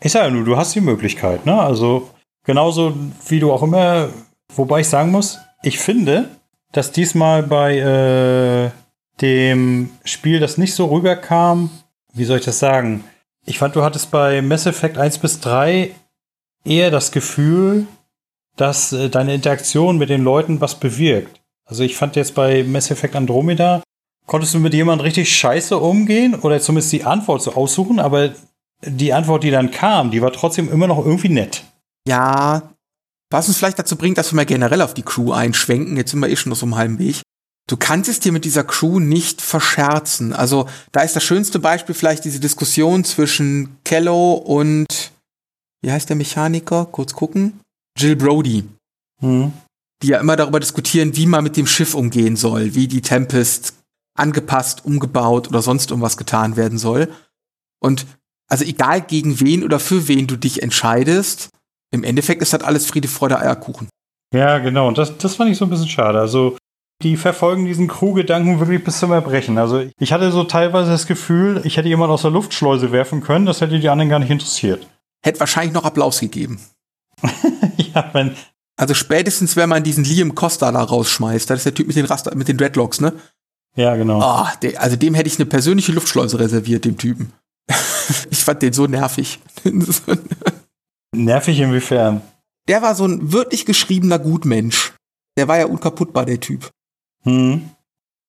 [0.00, 1.60] ich sage nur, du hast die Möglichkeit, ne?
[1.60, 2.10] Also
[2.44, 2.94] genauso
[3.28, 4.10] wie du auch immer.
[4.54, 6.28] Wobei ich sagen muss, ich finde,
[6.72, 8.70] dass diesmal bei äh,
[9.20, 11.70] dem Spiel das nicht so rüberkam.
[12.12, 13.04] Wie soll ich das sagen?
[13.44, 15.90] Ich fand, du hattest bei Mass Effect 1 bis 3
[16.64, 17.86] eher das Gefühl,
[18.56, 21.40] dass äh, deine Interaktion mit den Leuten was bewirkt.
[21.66, 23.82] Also ich fand jetzt bei Mass Effect Andromeda,
[24.26, 28.34] konntest du mit jemandem richtig scheiße umgehen oder zumindest die Antwort so aussuchen, aber
[28.84, 31.64] die Antwort, die dann kam, die war trotzdem immer noch irgendwie nett.
[32.06, 32.62] Ja,
[33.30, 35.96] was uns vielleicht dazu bringt, dass wir mal generell auf die Crew einschwenken.
[35.96, 37.22] Jetzt sind wir eh schon noch so im halben Weg.
[37.68, 40.32] Du kannst es dir mit dieser Crew nicht verscherzen.
[40.32, 45.10] Also da ist das schönste Beispiel vielleicht diese Diskussion zwischen Kello und
[45.82, 46.86] wie heißt der Mechaniker?
[46.86, 47.60] Kurz gucken.
[47.98, 48.64] Jill Brody.
[49.20, 49.52] Hm.
[50.02, 53.74] Die ja immer darüber diskutieren, wie man mit dem Schiff umgehen soll, wie die Tempest
[54.14, 57.08] angepasst, umgebaut oder sonst irgendwas getan werden soll.
[57.80, 58.06] Und
[58.48, 61.48] also egal gegen wen oder für wen du dich entscheidest,
[61.90, 63.88] im Endeffekt ist das alles Friede, Freude, Eierkuchen.
[64.34, 64.88] Ja, genau.
[64.88, 66.18] Und das, das fand ich so ein bisschen schade.
[66.18, 66.56] Also,
[67.02, 69.58] die verfolgen diesen Crew-Gedanken wirklich bis zum Erbrechen.
[69.58, 73.46] Also, ich hatte so teilweise das Gefühl, ich hätte jemand aus der Luftschleuse werfen können,
[73.46, 74.86] das hätte die anderen gar nicht interessiert
[75.26, 76.60] hätte wahrscheinlich noch Applaus gegeben.
[77.76, 78.36] ja, wenn.
[78.76, 82.04] Also spätestens, wenn man diesen Liam Costa da rausschmeißt, das ist der Typ mit den
[82.04, 83.12] Raster, mit den Dreadlocks, ne?
[83.74, 84.20] Ja, genau.
[84.22, 87.32] Oh, der, also dem hätte ich eine persönliche Luftschleuse reserviert, dem Typen.
[88.30, 89.40] ich fand den so nervig.
[91.14, 92.22] nervig inwiefern?
[92.68, 94.94] Der war so ein wirklich geschriebener Gutmensch.
[95.38, 96.70] Der war ja unkaputtbar, der Typ.
[97.24, 97.70] Hm.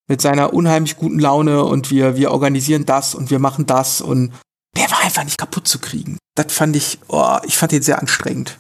[0.10, 4.32] Mit seiner unheimlich guten Laune und wir, wir organisieren das und wir machen das und
[4.78, 6.18] der war einfach nicht kaputt zu kriegen.
[6.36, 8.60] Das fand ich, oh, ich fand den sehr anstrengend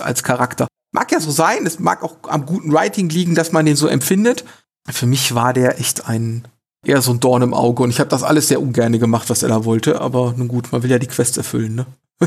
[0.00, 0.66] als Charakter.
[0.92, 3.86] Mag ja so sein, es mag auch am guten Writing liegen, dass man den so
[3.86, 4.44] empfindet.
[4.88, 6.48] Für mich war der echt ein
[6.84, 9.42] eher so ein Dorn im Auge und ich habe das alles sehr ungern gemacht, was
[9.42, 11.86] er da wollte, aber nun gut, man will ja die Quest erfüllen, ne?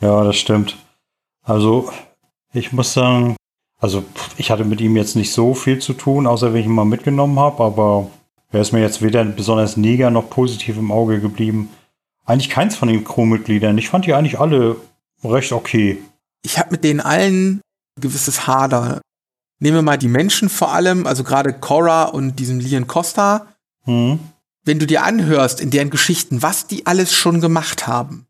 [0.00, 0.76] ja, das stimmt.
[1.42, 1.92] Also,
[2.52, 3.36] ich muss sagen,
[3.78, 4.02] also
[4.38, 6.84] ich hatte mit ihm jetzt nicht so viel zu tun, außer wenn ich ihn mal
[6.84, 8.10] mitgenommen habe, aber
[8.50, 11.68] er ist mir jetzt weder besonders neger noch positiv im Auge geblieben
[12.28, 13.78] eigentlich keins von den Crewmitgliedern.
[13.78, 14.76] Ich fand die eigentlich alle
[15.24, 15.98] recht okay.
[16.42, 17.60] Ich habe mit denen allen
[18.00, 19.00] gewisses Hader.
[19.60, 23.48] Nehmen wir mal die Menschen vor allem, also gerade Cora und diesen Lian Costa.
[23.84, 24.20] Hm.
[24.64, 28.26] Wenn du dir anhörst in deren Geschichten, was die alles schon gemacht haben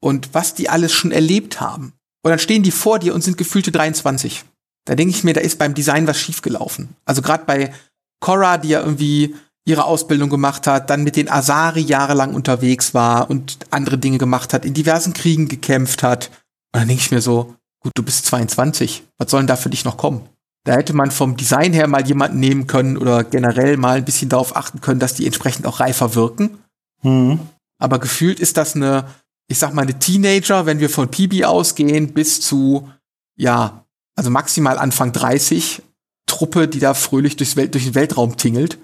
[0.00, 1.92] und was die alles schon erlebt haben.
[2.22, 4.44] Und dann stehen die vor dir und sind gefühlte 23.
[4.84, 6.90] Da denke ich mir, da ist beim Design was schiefgelaufen.
[7.04, 7.72] Also gerade bei
[8.20, 13.30] Cora, die ja irgendwie ihre Ausbildung gemacht hat, dann mit den Asari jahrelang unterwegs war
[13.30, 16.30] und andere Dinge gemacht hat, in diversen Kriegen gekämpft hat.
[16.72, 19.70] Und dann denke ich mir so, gut, du bist 22, was soll denn da für
[19.70, 20.28] dich noch kommen?
[20.64, 24.28] Da hätte man vom Design her mal jemanden nehmen können oder generell mal ein bisschen
[24.28, 26.58] darauf achten können, dass die entsprechend auch reifer wirken.
[27.02, 27.40] Mhm.
[27.78, 29.06] Aber gefühlt ist das eine,
[29.48, 32.88] ich sag mal, eine Teenager, wenn wir von Pibi ausgehen, bis zu
[33.36, 33.84] ja,
[34.16, 35.82] also maximal Anfang 30
[36.26, 38.78] Truppe, die da fröhlich durchs Welt, durch den Weltraum tingelt.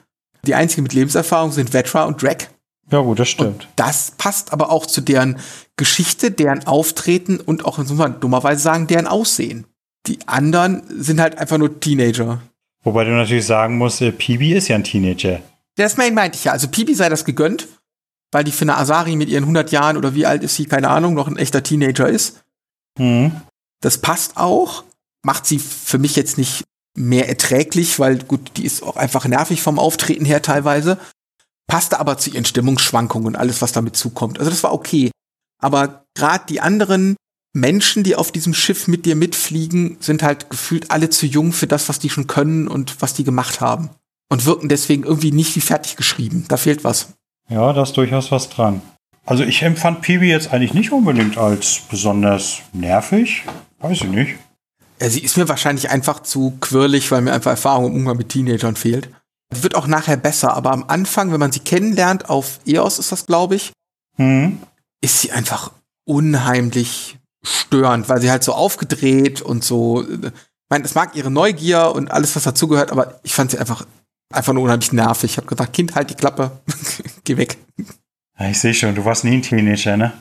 [0.46, 2.48] Die einzigen mit Lebenserfahrung sind Vetra und Drake.
[2.90, 3.64] Ja, gut, das stimmt.
[3.64, 5.38] Und das passt aber auch zu deren
[5.76, 9.66] Geschichte, deren Auftreten und auch, muss man dummerweise sagen, deren Aussehen.
[10.06, 12.40] Die anderen sind halt einfach nur Teenager.
[12.82, 15.40] Wobei du natürlich sagen musst, äh, Pibi ist ja ein Teenager.
[15.76, 16.52] Das meinte ich ja.
[16.52, 17.68] Also Pibi sei das gegönnt,
[18.32, 20.88] weil die für eine Asari mit ihren 100 Jahren oder wie alt ist sie, keine
[20.88, 22.42] Ahnung, noch ein echter Teenager ist.
[22.98, 23.32] Mhm.
[23.80, 24.84] Das passt auch.
[25.22, 26.64] Macht sie für mich jetzt nicht
[26.96, 30.98] mehr erträglich, weil gut, die ist auch einfach nervig vom Auftreten her teilweise.
[31.68, 34.38] Passte aber zu ihren Stimmungsschwankungen und alles, was damit zukommt.
[34.38, 35.10] Also das war okay.
[35.60, 37.16] Aber gerade die anderen
[37.54, 41.66] Menschen, die auf diesem Schiff mit dir mitfliegen, sind halt gefühlt alle zu jung für
[41.66, 43.90] das, was die schon können und was die gemacht haben.
[44.30, 46.44] Und wirken deswegen irgendwie nicht wie fertig geschrieben.
[46.48, 47.14] Da fehlt was.
[47.48, 48.82] Ja, da ist durchaus was dran.
[49.24, 53.44] Also ich empfand Pibi jetzt eigentlich nicht unbedingt als besonders nervig.
[53.78, 54.36] Weiß ich nicht.
[55.00, 58.30] Ja, sie ist mir wahrscheinlich einfach zu quirlig, weil mir einfach Erfahrung im Umgang mit
[58.30, 59.08] Teenagern fehlt.
[59.50, 63.26] Wird auch nachher besser, aber am Anfang, wenn man sie kennenlernt, auf EOS ist das,
[63.26, 63.72] glaube ich,
[64.18, 64.58] Mhm.
[65.00, 65.70] ist sie einfach
[66.04, 70.02] unheimlich störend, weil sie halt so aufgedreht und so.
[70.02, 70.30] Ich
[70.70, 73.86] meine, es mag ihre Neugier und alles, was dazugehört, aber ich fand sie einfach,
[74.32, 75.30] einfach nur unheimlich nervig.
[75.32, 76.50] Ich habe gesagt, Kind, halt die Klappe,
[77.24, 77.56] geh weg.
[78.38, 80.12] Ja, ich sehe schon, du warst nie ein Teenager, ne?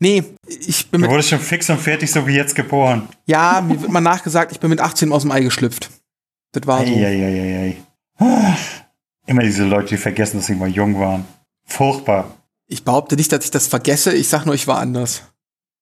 [0.00, 3.08] Nee, ich bin Du wurdest schon fix und fertig, so wie jetzt geboren.
[3.26, 5.90] ja, mir wird mal nachgesagt, ich bin mit 18 aus dem Ei geschlüpft.
[6.52, 6.92] Das war so.
[6.92, 7.76] Eieieiei.
[7.78, 7.82] Ah,
[8.18, 11.24] Immer diese Leute, die vergessen, dass sie mal jung waren.
[11.64, 12.26] Furchtbar.
[12.66, 15.22] Ich behaupte nicht, dass ich das vergesse, ich sag nur, ich war anders.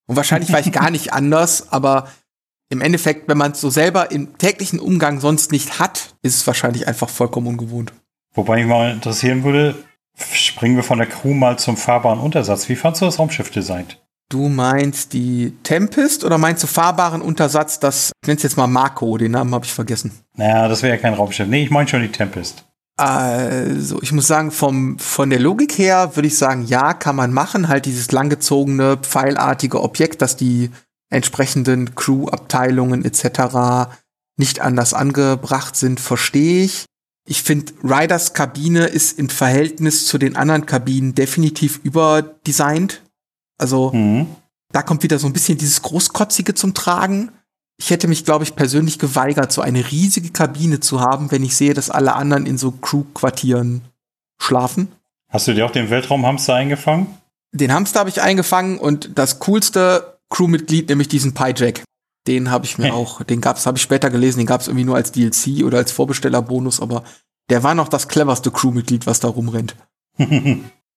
[0.06, 2.08] Und wahrscheinlich war ich gar nicht anders, aber
[2.68, 6.46] im Endeffekt, wenn man es so selber im täglichen Umgang sonst nicht hat, ist es
[6.46, 7.92] wahrscheinlich einfach vollkommen ungewohnt.
[8.34, 9.74] Wobei mich mal interessieren würde,
[10.16, 12.68] springen wir von der Crew mal zum fahrbaren Untersatz.
[12.68, 14.01] Wie fandst du das Raumschiff designt?
[14.32, 19.18] Du meinst die Tempest oder meinst du fahrbaren Untersatz, das, ich nenn's jetzt mal Marco,
[19.18, 20.10] den Namen habe ich vergessen.
[20.38, 21.46] Naja, das wäre ja kein Raumschiff.
[21.46, 22.64] Nee, ich meine schon die Tempest.
[22.96, 27.34] Also, ich muss sagen, vom, von der Logik her würde ich sagen, ja, kann man
[27.34, 27.68] machen.
[27.68, 30.70] Halt dieses langgezogene, pfeilartige Objekt, das die
[31.10, 33.92] entsprechenden Crew-Abteilungen etc.
[34.38, 36.86] nicht anders angebracht sind, verstehe ich.
[37.28, 43.02] Ich finde, Ryders Kabine ist im Verhältnis zu den anderen Kabinen definitiv überdesignt.
[43.58, 44.26] Also, Mhm.
[44.72, 47.30] da kommt wieder so ein bisschen dieses Großkotzige zum Tragen.
[47.78, 51.56] Ich hätte mich, glaube ich, persönlich geweigert, so eine riesige Kabine zu haben, wenn ich
[51.56, 53.82] sehe, dass alle anderen in so Crew-Quartieren
[54.40, 54.88] schlafen.
[55.30, 57.06] Hast du dir auch den Weltraumhamster eingefangen?
[57.52, 61.82] Den Hamster habe ich eingefangen und das coolste Crewmitglied, nämlich diesen Pyjack.
[62.26, 64.96] Den habe ich mir auch, den gab's, habe ich später gelesen, den gab's irgendwie nur
[64.96, 67.02] als DLC oder als Vorbestellerbonus, aber
[67.50, 69.74] der war noch das cleverste Crewmitglied, was da rumrennt.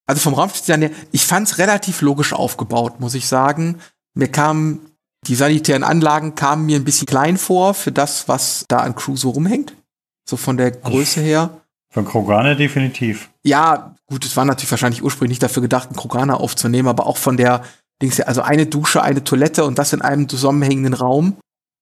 [0.08, 3.80] Also vom Raumschiffdesign her, ich fand's relativ logisch aufgebaut, muss ich sagen.
[4.14, 4.92] Mir kamen,
[5.28, 9.16] die sanitären Anlagen kamen mir ein bisschen klein vor für das, was da an Crew
[9.16, 9.74] so rumhängt.
[10.30, 11.62] So von der Größe her.
[11.92, 13.30] Von Krogane definitiv.
[13.44, 17.18] Ja, gut, es war natürlich wahrscheinlich ursprünglich nicht dafür gedacht, einen Kroganer aufzunehmen, aber auch
[17.18, 17.64] von der
[18.02, 21.38] Dings her, also eine Dusche, eine Toilette und das in einem zusammenhängenden Raum,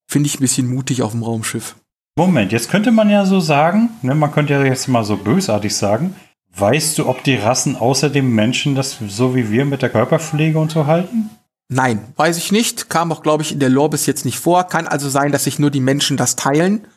[0.09, 1.75] finde ich ein bisschen mutig auf dem Raumschiff.
[2.15, 5.75] Moment, jetzt könnte man ja so sagen, ne, man könnte ja jetzt mal so bösartig
[5.75, 6.15] sagen,
[6.55, 10.59] weißt du, ob die Rassen außer dem Menschen das so wie wir mit der Körperpflege
[10.59, 11.29] und so halten?
[11.69, 12.89] Nein, weiß ich nicht.
[12.89, 14.65] Kam auch, glaube ich, in der Lore bis jetzt nicht vor.
[14.65, 16.87] Kann also sein, dass sich nur die Menschen das teilen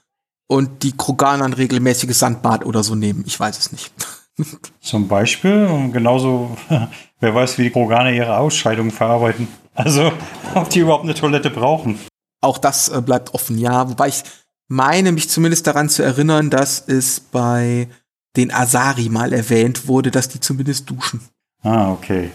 [0.49, 3.25] und die Kroganer ein regelmäßiges Sandbad oder so nehmen.
[3.27, 3.93] Ich weiß es nicht.
[4.81, 6.57] Zum Beispiel, und genauso,
[7.21, 9.49] wer weiß, wie die Krogane ihre Ausscheidungen verarbeiten.
[9.75, 10.13] Also,
[10.55, 11.99] ob die überhaupt eine Toilette brauchen.
[12.43, 13.89] Auch das äh, bleibt offen, ja.
[13.89, 14.23] Wobei ich
[14.69, 17.89] meine, mich zumindest daran zu erinnern, dass es bei
[18.37, 21.21] den Asari mal erwähnt wurde, dass die zumindest duschen.
[21.63, 22.31] Ah, okay.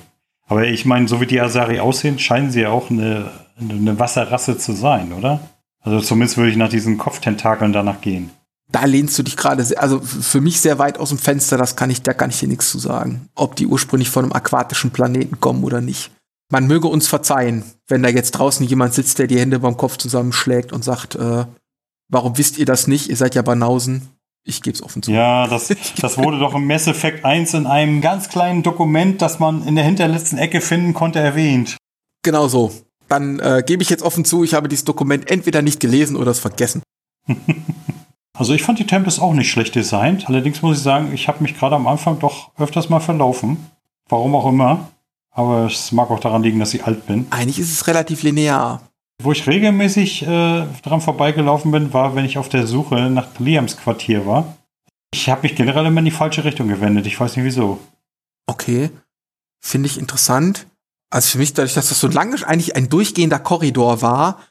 [0.47, 4.57] Aber ich meine, so wie die Asari aussehen, scheinen sie ja auch eine, eine Wasserrasse
[4.57, 5.39] zu sein, oder?
[5.79, 8.32] Also zumindest würde ich nach diesen Kopftentakeln danach gehen.
[8.71, 11.76] Da lehnst du dich gerade, sehr- also für mich sehr weit aus dem Fenster, das
[11.76, 13.30] kann ich, da kann ich dir nichts zu sagen.
[13.36, 16.11] Ob die ursprünglich von einem aquatischen Planeten kommen oder nicht.
[16.49, 19.97] Man möge uns verzeihen, wenn da jetzt draußen jemand sitzt, der die Hände beim Kopf
[19.97, 21.45] zusammenschlägt und sagt, äh,
[22.09, 23.09] warum wisst ihr das nicht?
[23.09, 24.09] Ihr seid ja Banausen.
[24.43, 25.11] Ich geb's offen zu.
[25.11, 25.67] Ja, das,
[26.01, 29.75] das wurde doch im Mass Effect 1 in einem ganz kleinen Dokument, das man in
[29.75, 31.77] der hinterletzten Ecke finden konnte, erwähnt.
[32.23, 32.71] Genau so.
[33.07, 36.31] Dann äh, gebe ich jetzt offen zu, ich habe dieses Dokument entweder nicht gelesen oder
[36.31, 36.81] es vergessen.
[38.33, 40.27] Also ich fand die Tempest auch nicht schlecht designt.
[40.27, 43.69] Allerdings muss ich sagen, ich habe mich gerade am Anfang doch öfters mal verlaufen.
[44.09, 44.89] Warum auch immer.
[45.29, 47.27] Aber es mag auch daran liegen, dass ich alt bin.
[47.29, 48.81] Eigentlich ist es relativ linear.
[49.24, 53.78] Wo ich regelmäßig äh, dran vorbeigelaufen bin, war, wenn ich auf der Suche nach Liams
[53.78, 54.57] Quartier war.
[55.13, 57.05] Ich habe mich generell immer in die falsche Richtung gewendet.
[57.05, 57.80] Ich weiß nicht wieso.
[58.47, 58.89] Okay.
[59.63, 60.67] Finde ich interessant.
[61.11, 64.41] Also für mich, dadurch, dass das so lange eigentlich ein durchgehender Korridor war,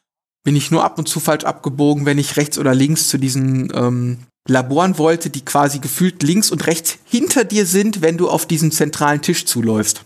[0.45, 3.73] bin ich nur ab und zu falsch abgebogen, wenn ich rechts oder links zu diesen
[3.75, 4.18] ähm,
[4.49, 8.73] Laboren wollte, die quasi gefühlt links und rechts hinter dir sind, wenn du auf diesen
[8.73, 10.05] zentralen Tisch zuläufst.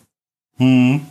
[0.56, 1.06] Hm.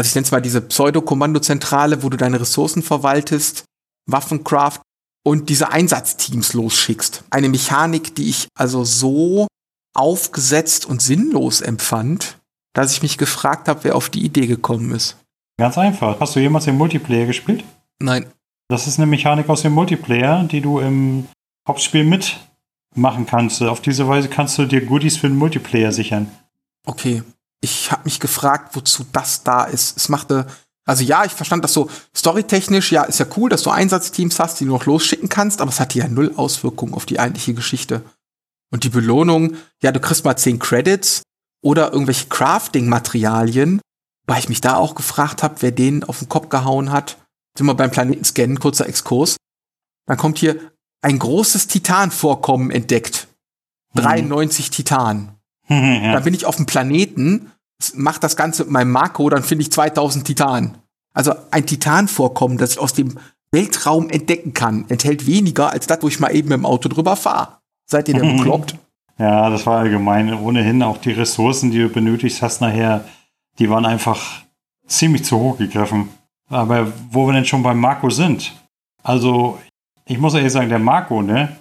[0.00, 3.66] Also ich nenne es mal diese Pseudo-Kommandozentrale, wo du deine Ressourcen verwaltest,
[4.06, 4.80] Waffencraft
[5.26, 7.24] und diese Einsatzteams losschickst.
[7.28, 9.46] Eine Mechanik, die ich also so
[9.94, 12.38] aufgesetzt und sinnlos empfand,
[12.72, 15.18] dass ich mich gefragt habe, wer auf die Idee gekommen ist.
[15.58, 16.18] Ganz einfach.
[16.18, 17.62] Hast du jemals den Multiplayer gespielt?
[17.98, 18.24] Nein.
[18.68, 21.28] Das ist eine Mechanik aus dem Multiplayer, die du im
[21.68, 23.60] Hauptspiel mitmachen kannst.
[23.60, 26.30] Auf diese Weise kannst du dir Goodies für den Multiplayer sichern.
[26.86, 27.22] Okay.
[27.60, 29.96] Ich habe mich gefragt, wozu das da ist.
[29.96, 30.46] Es machte,
[30.86, 34.60] also ja, ich verstand das so storytechnisch, ja, ist ja cool, dass du Einsatzteams hast,
[34.60, 38.02] die du noch losschicken kannst, aber es hatte ja null Auswirkungen auf die eigentliche Geschichte.
[38.72, 41.22] Und die Belohnung, ja, du kriegst mal 10 Credits
[41.62, 43.80] oder irgendwelche Crafting-Materialien,
[44.26, 47.18] weil ich mich da auch gefragt habe, wer den auf den Kopf gehauen hat.
[47.56, 49.36] Sind wir beim Planeten scannen, kurzer Exkurs.
[50.06, 53.28] Dann kommt hier ein großes Titanvorkommen entdeckt.
[53.94, 54.72] 93 mhm.
[54.72, 55.39] Titan.
[56.02, 56.12] ja.
[56.12, 57.50] Dann bin ich auf dem Planeten,
[57.94, 60.76] mach das Ganze mit meinem Marco, dann finde ich 2000 Titan.
[61.14, 63.18] Also ein Titanvorkommen, das ich aus dem
[63.52, 67.58] Weltraum entdecken kann, enthält weniger als das, wo ich mal eben im Auto drüber fahre.
[67.86, 68.76] Seid ihr denn bekloppt?
[69.18, 70.32] Ja, das war allgemein.
[70.32, 73.04] Ohnehin auch die Ressourcen, die du benötigst hast nachher,
[73.58, 74.42] die waren einfach
[74.86, 76.08] ziemlich zu hoch gegriffen.
[76.48, 78.52] Aber wo wir denn schon beim Marco sind,
[79.02, 79.58] also
[80.06, 81.56] ich muss ehrlich sagen, der Marco, ne,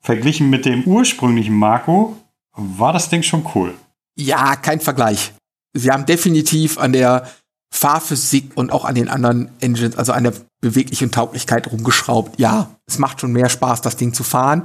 [0.00, 2.16] verglichen mit dem ursprünglichen Marco,
[2.56, 3.74] war das Ding schon cool.
[4.18, 5.32] Ja, kein Vergleich.
[5.74, 7.28] Sie haben definitiv an der
[7.72, 12.38] Fahrphysik und auch an den anderen Engines, also an der beweglichen Tauglichkeit rumgeschraubt.
[12.38, 14.64] Ja, es macht schon mehr Spaß, das Ding zu fahren.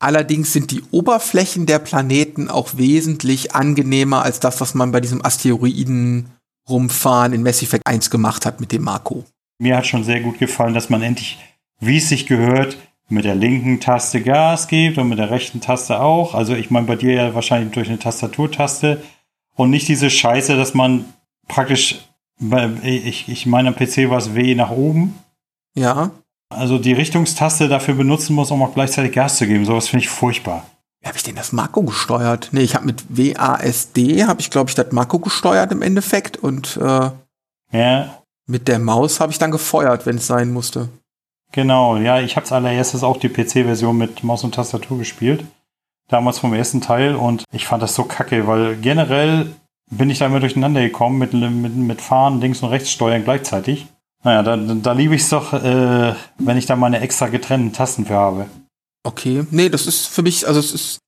[0.00, 5.24] Allerdings sind die Oberflächen der Planeten auch wesentlich angenehmer als das, was man bei diesem
[5.24, 6.30] Asteroiden
[6.68, 9.24] rumfahren in Mass Effect 1 gemacht hat mit dem Marco.
[9.60, 11.38] Mir hat schon sehr gut gefallen, dass man endlich,
[11.80, 12.76] wie es sich gehört,
[13.12, 16.34] mit der linken Taste Gas gibt und mit der rechten Taste auch.
[16.34, 19.02] Also ich meine bei dir ja wahrscheinlich durch eine Tastaturtaste
[19.54, 21.04] und nicht diese Scheiße, dass man
[21.46, 22.00] praktisch,
[22.82, 25.18] ich, ich meine am PC war es W nach oben.
[25.74, 26.10] Ja.
[26.48, 29.64] Also die Richtungstaste dafür benutzen muss, um auch gleichzeitig Gas zu geben.
[29.66, 30.66] Sowas finde ich furchtbar.
[31.00, 32.48] Wie habe ich denn das Marco gesteuert?
[32.52, 36.78] Nee, ich habe mit WASD, habe ich glaube ich das Marco gesteuert im Endeffekt und
[36.78, 37.10] äh,
[37.72, 38.22] ja.
[38.46, 40.88] mit der Maus habe ich dann gefeuert, wenn es sein musste.
[41.52, 45.44] Genau, ja, ich habe es allererstes auch die PC-Version mit Maus und Tastatur gespielt.
[46.08, 49.54] Damals vom ersten Teil und ich fand das so kacke, weil generell
[49.90, 53.86] bin ich da immer durcheinander gekommen mit, mit, mit Fahren, links und rechts steuern gleichzeitig.
[54.24, 58.06] Naja, da, da liebe ich es doch, äh, wenn ich da meine extra getrennten Tasten
[58.06, 58.46] für habe.
[59.04, 60.98] Okay, nee, das ist für mich, also es ist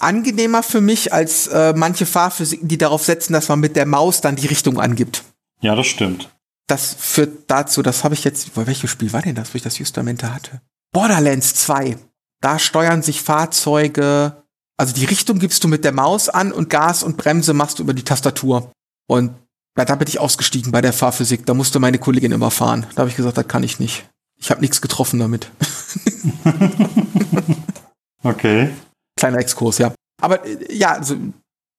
[0.00, 4.20] angenehmer für mich als äh, manche Fahrphysiken, die darauf setzen, dass man mit der Maus
[4.20, 5.24] dann die Richtung angibt.
[5.60, 6.30] Ja, das stimmt.
[6.70, 9.78] Das führt dazu, das habe ich jetzt, welches Spiel war denn das, wo ich das
[9.78, 10.60] Justamente hatte?
[10.92, 11.98] Borderlands 2.
[12.40, 14.44] Da steuern sich Fahrzeuge,
[14.76, 17.82] also die Richtung gibst du mit der Maus an und Gas und Bremse machst du
[17.82, 18.70] über die Tastatur.
[19.08, 19.34] Und
[19.76, 21.44] ja, da bin ich ausgestiegen bei der Fahrphysik.
[21.44, 22.86] Da musste meine Kollegin immer fahren.
[22.94, 24.08] Da habe ich gesagt, das kann ich nicht.
[24.40, 25.50] Ich habe nichts getroffen damit.
[28.22, 28.70] okay.
[29.18, 29.92] Kleiner Exkurs, ja.
[30.22, 31.16] Aber äh, ja, also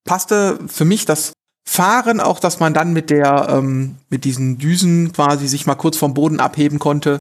[0.03, 1.31] passte für mich das
[1.67, 5.97] Fahren, auch dass man dann mit der, ähm, mit diesen Düsen quasi sich mal kurz
[5.97, 7.19] vom Boden abheben konnte,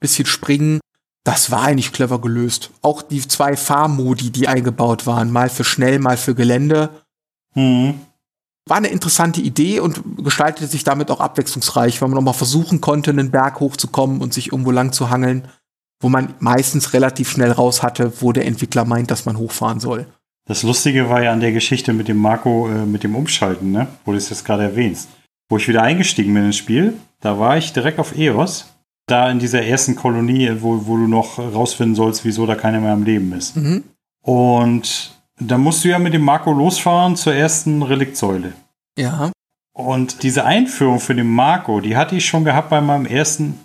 [0.00, 0.80] bisschen springen.
[1.24, 2.70] Das war eigentlich clever gelöst.
[2.82, 6.90] Auch die zwei Fahrmodi, die eingebaut waren, mal für schnell, mal für Gelände.
[7.54, 8.00] Mhm
[8.66, 12.80] war eine interessante Idee und gestaltete sich damit auch abwechslungsreich, weil man noch mal versuchen
[12.80, 15.48] konnte, einen Berg hochzukommen und sich irgendwo lang zu hangeln,
[16.00, 20.06] wo man meistens relativ schnell raus hatte, wo der Entwickler meint, dass man hochfahren soll.
[20.46, 23.86] Das Lustige war ja an der Geschichte mit dem Marco, äh, mit dem Umschalten, ne?
[24.04, 25.08] wo du es jetzt gerade erwähnst.
[25.48, 28.74] Wo ich wieder eingestiegen bin ins Spiel, da war ich direkt auf EOS,
[29.06, 32.92] da in dieser ersten Kolonie, wo, wo du noch rausfinden sollst, wieso da keiner mehr
[32.92, 33.56] am Leben ist.
[33.56, 33.84] Mhm.
[34.22, 38.52] Und da musst du ja mit dem Marco losfahren zur ersten Reliktsäule.
[38.98, 39.32] Ja.
[39.72, 43.58] Und diese Einführung für den Marco, die hatte ich schon gehabt bei meinem ersten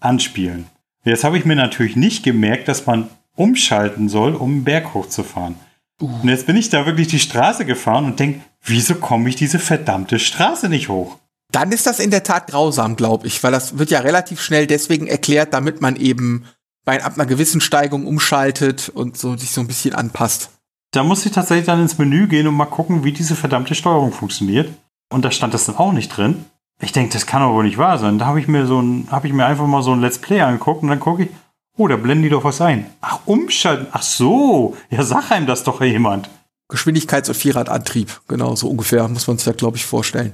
[0.00, 0.66] Anspielen.
[1.04, 5.56] Jetzt habe ich mir natürlich nicht gemerkt, dass man umschalten soll, um einen Berg hochzufahren.
[6.00, 6.06] Uh.
[6.22, 9.58] Und jetzt bin ich da wirklich die Straße gefahren und denke, wieso komme ich diese
[9.58, 11.18] verdammte Straße nicht hoch?
[11.52, 14.66] Dann ist das in der Tat grausam, glaube ich, weil das wird ja relativ schnell
[14.66, 16.44] deswegen erklärt, damit man eben
[16.84, 20.50] bei ab einer gewissen Steigung umschaltet und so sich so ein bisschen anpasst.
[20.92, 24.12] Da muss ich tatsächlich dann ins Menü gehen und mal gucken, wie diese verdammte Steuerung
[24.12, 24.72] funktioniert.
[25.12, 26.44] Und da stand das dann auch nicht drin.
[26.80, 28.18] Ich denke, das kann aber wohl nicht wahr sein.
[28.18, 30.40] Da habe ich mir so ein, habe ich mir einfach mal so ein Let's Play
[30.40, 31.30] angeguckt und dann gucke ich,
[31.76, 32.86] oh, da blenden die doch was ein.
[33.00, 33.86] Ach, umschalten.
[33.92, 34.76] Ach so.
[34.90, 36.28] Ja, sag einem das doch jemand.
[36.70, 38.20] Geschwindigkeits- und Vierradantrieb.
[38.28, 40.32] Genau, so ungefähr muss man sich da, glaube ich, vorstellen.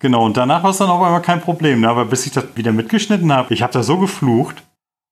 [0.00, 1.80] Genau, und danach war es dann auf einmal kein Problem.
[1.80, 1.88] Ne?
[1.88, 4.62] Aber bis ich das wieder mitgeschnitten habe, ich habe da so geflucht.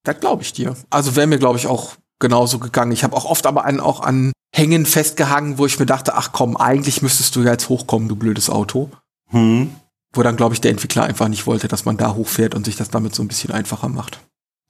[0.05, 0.77] Das glaube ich dir.
[0.91, 2.93] Also wäre mir, glaube ich, auch genauso gegangen.
[2.93, 6.33] Ich habe auch oft aber an, auch an Hängen festgehangen, wo ich mir dachte, ach
[6.33, 8.91] komm, eigentlich müsstest du ja jetzt hochkommen, du blödes Auto.
[9.31, 9.75] Hm.
[10.13, 12.77] Wo dann, glaube ich, der Entwickler einfach nicht wollte, dass man da hochfährt und sich
[12.77, 14.21] das damit so ein bisschen einfacher macht.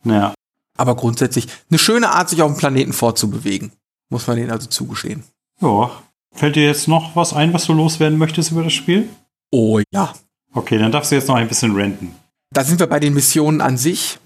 [0.05, 0.35] Ja.
[0.83, 3.71] Aber grundsätzlich eine schöne Art, sich auf dem Planeten fortzubewegen.
[4.11, 5.23] Muss man denen also zugestehen.
[5.61, 5.93] Ja.
[6.35, 9.09] Fällt dir jetzt noch was ein, was du loswerden möchtest über das Spiel?
[9.53, 10.13] Oh ja.
[10.53, 12.17] Okay, dann darfst du jetzt noch ein bisschen renten.
[12.51, 14.19] Da sind wir bei den Missionen an sich,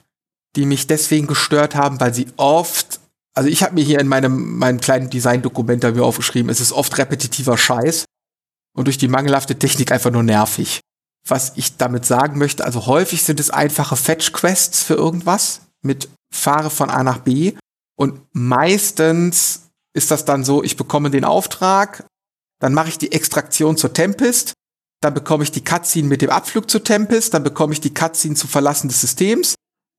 [0.56, 3.00] die mich deswegen gestört haben, weil sie oft,
[3.34, 6.72] also ich habe mir hier in meinem, meinem kleinen Design-Dokument da mir aufgeschrieben, es ist
[6.72, 8.06] oft repetitiver Scheiß
[8.74, 10.80] und durch die mangelhafte Technik einfach nur nervig.
[11.28, 16.70] Was ich damit sagen möchte, also häufig sind es einfache Fetch-Quests für irgendwas mit Fahre
[16.70, 17.54] von A nach B
[17.96, 22.06] und meistens ist das dann so, ich bekomme den Auftrag,
[22.60, 24.52] dann mache ich die Extraktion zur Tempest,
[25.02, 28.34] dann bekomme ich die Cutscene mit dem Abflug zur Tempest, dann bekomme ich die Cutscene
[28.34, 29.54] zum Verlassen des Systems,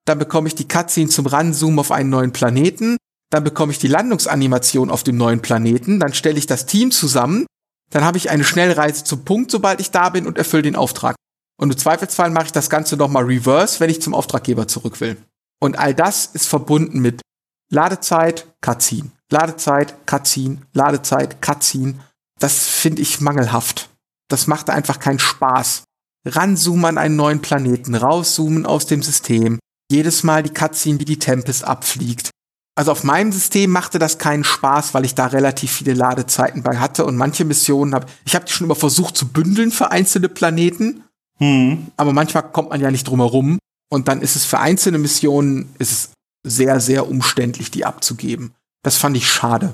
[0.05, 2.97] dann bekomme ich die Cutscene zum Ranzoomen auf einen neuen Planeten,
[3.29, 7.45] dann bekomme ich die Landungsanimation auf dem neuen Planeten, dann stelle ich das Team zusammen,
[7.89, 11.15] dann habe ich eine Schnellreise zum Punkt, sobald ich da bin und erfülle den Auftrag.
[11.59, 15.17] Und im Zweifelsfall mache ich das Ganze nochmal reverse, wenn ich zum Auftraggeber zurück will.
[15.59, 17.21] Und all das ist verbunden mit
[17.69, 19.11] Ladezeit, Cutscene.
[19.29, 21.95] Ladezeit, Cutscene, Ladezeit, Cutscene.
[22.39, 23.89] Das finde ich mangelhaft.
[24.29, 25.83] Das macht einfach keinen Spaß.
[26.25, 29.59] Ranzoomen an einen neuen Planeten, rauszoomen aus dem System.
[29.91, 32.29] Jedes Mal die Cutscene, wie die Tempest abfliegt.
[32.75, 36.77] Also auf meinem System machte das keinen Spaß, weil ich da relativ viele Ladezeiten bei
[36.77, 40.29] hatte und manche Missionen habe ich habe die schon immer versucht zu bündeln für einzelne
[40.29, 41.03] Planeten.
[41.39, 41.87] Hm.
[41.97, 43.57] Aber manchmal kommt man ja nicht drum herum
[43.89, 46.09] und dann ist es für einzelne Missionen ist es
[46.45, 48.53] sehr sehr umständlich die abzugeben.
[48.83, 49.73] Das fand ich schade.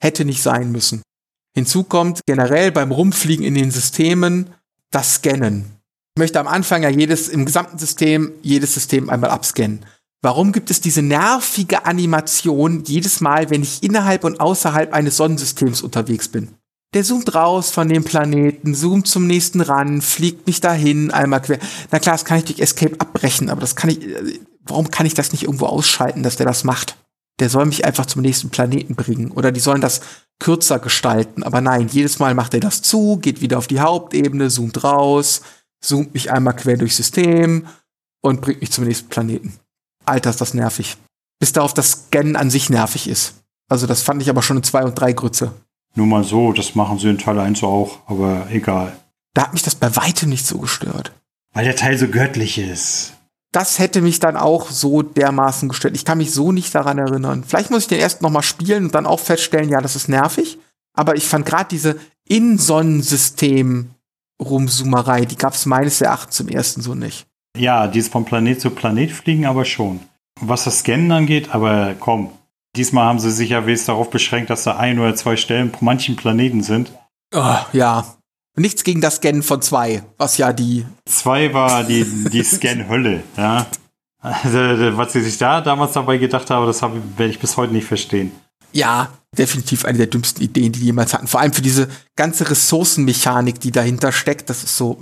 [0.00, 1.02] Hätte nicht sein müssen.
[1.54, 4.50] Hinzu kommt generell beim Rumfliegen in den Systemen
[4.90, 5.66] das Scannen.
[6.16, 9.84] Ich möchte am Anfang ja jedes, im gesamten System, jedes System einmal abscannen.
[10.22, 15.82] Warum gibt es diese nervige Animation jedes Mal, wenn ich innerhalb und außerhalb eines Sonnensystems
[15.82, 16.54] unterwegs bin?
[16.94, 21.58] Der zoomt raus von dem Planeten, zoomt zum nächsten ran, fliegt mich dahin, einmal quer.
[21.90, 25.04] Na klar, das kann ich durch Escape abbrechen, aber das kann ich, äh, warum kann
[25.04, 26.96] ich das nicht irgendwo ausschalten, dass der das macht?
[27.40, 29.30] der soll mich einfach zum nächsten Planeten bringen.
[29.32, 30.00] Oder die sollen das
[30.38, 31.42] kürzer gestalten.
[31.42, 35.42] Aber nein, jedes Mal macht er das zu, geht wieder auf die Hauptebene, zoomt raus,
[35.80, 37.66] zoomt mich einmal quer durchs System
[38.20, 39.54] und bringt mich zum nächsten Planeten.
[40.04, 40.96] Alter, ist das nervig.
[41.40, 43.34] Bis darauf das Scannen an sich nervig ist.
[43.68, 45.52] Also das fand ich aber schon in 2 und 3 Grütze.
[45.94, 48.96] Nur mal so, das machen sie in Teil 1 auch, aber egal.
[49.34, 51.12] Da hat mich das bei weitem nicht so gestört.
[51.52, 53.14] Weil der Teil so göttlich ist
[53.54, 55.94] das hätte mich dann auch so dermaßen gestört.
[55.94, 57.44] Ich kann mich so nicht daran erinnern.
[57.46, 60.08] Vielleicht muss ich den erst noch mal spielen und dann auch feststellen, ja, das ist
[60.08, 60.58] nervig.
[60.92, 67.28] Aber ich fand gerade diese In-Sonnensystem-Rumzoomerei, die gab es meines Erachtens zum ersten so nicht.
[67.56, 70.00] Ja, die ist von Planet zu Planet fliegen, aber schon.
[70.40, 72.30] Was das Scannen angeht, aber komm.
[72.76, 75.84] Diesmal haben sie sich ja wenigstens darauf beschränkt, dass da ein oder zwei Stellen pro
[75.84, 76.92] manchen Planeten sind.
[77.32, 78.04] Oh, ja,
[78.56, 80.86] Nichts gegen das Scannen von zwei, was ja die.
[81.06, 83.66] Zwei war die, die Scan-Hölle, ja.
[84.20, 84.58] Also,
[84.96, 88.32] was sie sich da damals dabei gedacht haben, das werde ich bis heute nicht verstehen.
[88.72, 91.26] Ja, definitiv eine der dümmsten Ideen, die die jemals hatten.
[91.26, 94.48] Vor allem für diese ganze Ressourcenmechanik, die dahinter steckt.
[94.48, 94.98] Das ist so.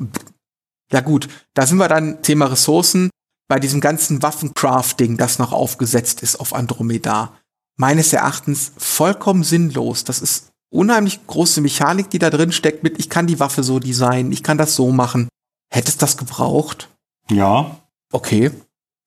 [0.90, 3.10] Ja gut, da sind wir dann Thema Ressourcen
[3.48, 7.34] bei diesem ganzen Waffencrafting, das noch aufgesetzt ist auf Andromeda.
[7.76, 10.04] Meines Erachtens vollkommen sinnlos.
[10.04, 13.78] Das ist unheimlich große Mechanik, die da drin steckt mit, ich kann die Waffe so
[13.78, 15.28] designen, ich kann das so machen.
[15.70, 16.88] Hättest das gebraucht?
[17.30, 17.76] Ja.
[18.10, 18.50] Okay.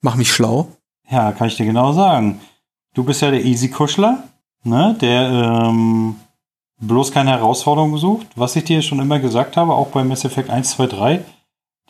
[0.02, 0.70] Mach mich schlau.
[1.10, 2.42] Ja, kann ich dir genau sagen.
[2.94, 4.24] Du bist ja der Easy-Kuschler,
[4.64, 6.16] ne, der ähm,
[6.80, 8.28] bloß keine Herausforderung sucht.
[8.36, 11.26] Was ich dir schon immer gesagt habe, auch bei Mass Effect 1, 2, 3,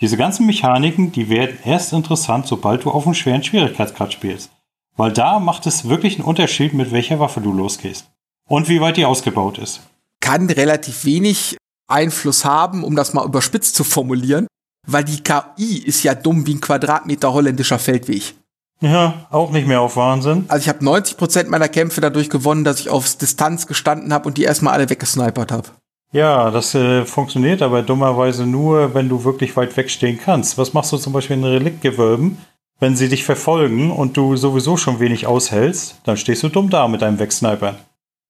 [0.02, 4.52] diese ganzen Mechaniken, die werden erst interessant, sobald du auf einem schweren Schwierigkeitsgrad spielst.
[4.98, 8.08] Weil da macht es wirklich einen Unterschied, mit welcher Waffe du losgehst.
[8.48, 9.82] Und wie weit die ausgebaut ist.
[10.20, 14.48] Kann relativ wenig Einfluss haben, um das mal überspitzt zu formulieren,
[14.88, 18.36] weil die KI ist ja dumm wie ein Quadratmeter holländischer Feldweg.
[18.82, 20.46] Ja, auch nicht mehr auf Wahnsinn.
[20.48, 24.38] Also ich habe 90% meiner Kämpfe dadurch gewonnen, dass ich auf Distanz gestanden habe und
[24.38, 25.70] die erstmal alle weggesnipert habe.
[26.12, 30.58] Ja, das äh, funktioniert aber dummerweise nur, wenn du wirklich weit wegstehen kannst.
[30.58, 32.38] Was machst du zum Beispiel in Reliktgewölben?
[32.80, 36.88] Wenn sie dich verfolgen und du sowieso schon wenig aushältst, dann stehst du dumm da
[36.88, 37.78] mit deinem Wegsnipern.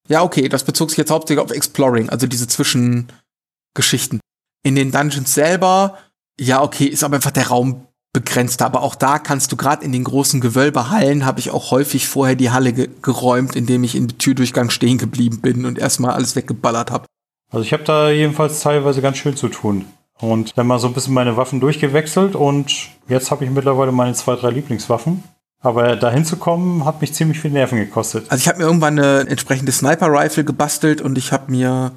[0.07, 4.19] Ja, okay, das bezog sich jetzt hauptsächlich auf Exploring, also diese Zwischengeschichten.
[4.63, 5.97] In den Dungeons selber,
[6.39, 8.61] ja, okay, ist aber einfach der Raum begrenzt.
[8.61, 12.35] Aber auch da kannst du gerade in den großen Gewölbehallen, habe ich auch häufig vorher
[12.35, 16.91] die Halle ge geräumt, indem ich im Türdurchgang stehen geblieben bin und erstmal alles weggeballert
[16.91, 17.05] habe.
[17.51, 19.85] Also ich habe da jedenfalls teilweise ganz schön zu tun.
[20.19, 24.13] Und dann mal so ein bisschen meine Waffen durchgewechselt und jetzt habe ich mittlerweile meine
[24.13, 25.23] zwei, drei Lieblingswaffen.
[25.59, 28.29] Aber dahin zu kommen, hat mich ziemlich viel Nerven gekostet.
[28.29, 31.91] Also ich habe mir irgendwann eine entsprechende Sniper-Rifle gebastelt und ich habe mir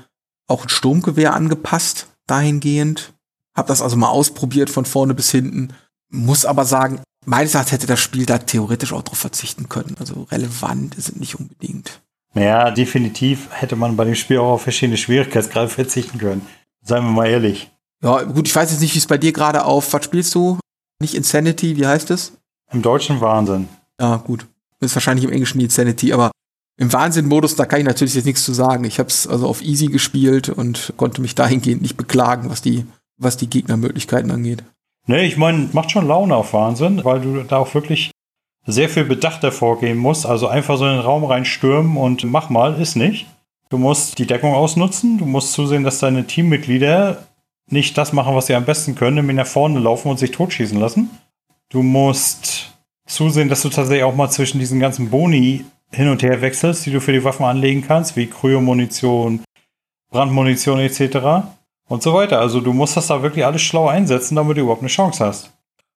[0.47, 3.13] auch ein Sturmgewehr angepasst, dahingehend.
[3.55, 5.75] Hab das also mal ausprobiert von vorne bis hinten.
[6.11, 9.97] Muss aber sagen, meines Erachtens hätte das Spiel da theoretisch auch drauf verzichten können.
[10.01, 12.01] Also relevant ist es nicht unbedingt.
[12.35, 16.47] Naja, definitiv hätte man bei dem Spiel auch auf verschiedene Schwierigkeitsgrade verzichten können.
[16.83, 17.71] Seien wir mal ehrlich.
[18.03, 20.59] Ja, gut, ich weiß jetzt nicht, wie es bei dir gerade auf, was spielst du?
[21.01, 22.33] Nicht Insanity, wie heißt es?
[22.73, 23.69] Im Deutschen Wahnsinn.
[24.01, 24.47] Ja, gut.
[24.81, 26.31] Ist wahrscheinlich im Englischen Insanity, aber
[26.77, 28.85] im Wahnsinn-Modus, da kann ich natürlich jetzt nichts zu sagen.
[28.85, 32.87] Ich habe es also auf Easy gespielt und konnte mich dahingehend nicht beklagen, was die,
[33.17, 34.63] was die Gegnermöglichkeiten angeht.
[35.07, 38.13] Nee, ich meine, macht schon Laune auf Wahnsinn, weil du da auch wirklich
[38.65, 40.27] sehr viel bedachter vorgehen musst.
[40.27, 43.27] Also einfach so in den Raum reinstürmen und mach mal, ist nicht.
[43.71, 47.27] Du musst die Deckung ausnutzen, du musst zusehen, dass deine Teammitglieder
[47.71, 50.79] nicht das machen, was sie am besten können, nämlich nach vorne laufen und sich totschießen
[50.79, 51.11] lassen.
[51.69, 52.73] Du musst
[53.07, 56.91] zusehen, dass du tatsächlich auch mal zwischen diesen ganzen Boni hin und her wechselst, die
[56.91, 59.43] du für die Waffen anlegen kannst, wie Kryomunition,
[60.11, 61.49] Brandmunition etc.
[61.89, 62.41] und so weiter.
[62.41, 65.53] Also du musst das da wirklich alles schlau einsetzen, damit du überhaupt eine Chance hast.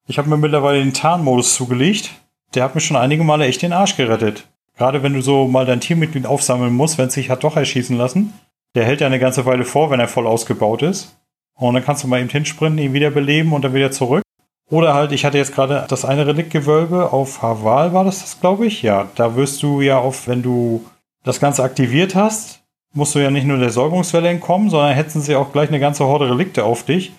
[0.06, 2.10] Ich habe mir mittlerweile den Tarnmodus zugelegt.
[2.54, 4.48] Der hat mir schon einige Male echt den Arsch gerettet.
[4.76, 7.96] Gerade wenn du so mal dein Teammitglied aufsammeln musst, wenn es sich hat doch erschießen
[7.96, 8.32] lassen.
[8.74, 11.14] Der hält ja eine ganze Weile vor, wenn er voll ausgebaut ist.
[11.58, 14.22] Und dann kannst du mal eben hinsprinten, ihn wiederbeleben und dann wieder zurück.
[14.70, 18.66] Oder halt, ich hatte jetzt gerade das eine Reliktgewölbe auf Haval, war das das, glaube
[18.66, 18.80] ich?
[18.82, 20.84] Ja, da wirst du ja auf, wenn du
[21.24, 22.62] das Ganze aktiviert hast,
[22.94, 26.06] musst du ja nicht nur der Säugungswelle entkommen, sondern hetzen sie auch gleich eine ganze
[26.06, 27.12] Horde Relikte auf dich.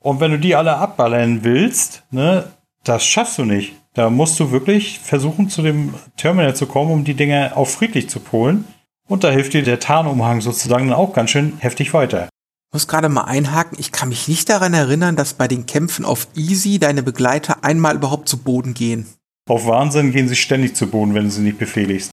[0.00, 2.44] Und wenn du die alle abballern willst, ne,
[2.84, 3.74] das schaffst du nicht.
[3.94, 8.08] Da musst du wirklich versuchen, zu dem Terminal zu kommen, um die Dinge auf friedlich
[8.08, 8.66] zu polen.
[9.08, 12.28] Und da hilft dir der Tarnumhang sozusagen dann auch ganz schön heftig weiter
[12.74, 16.26] muss gerade mal einhaken, ich kann mich nicht daran erinnern, dass bei den Kämpfen auf
[16.34, 19.06] Easy deine Begleiter einmal überhaupt zu Boden gehen.
[19.48, 22.10] Auf Wahnsinn gehen sie ständig zu Boden, wenn du sie nicht befehligst.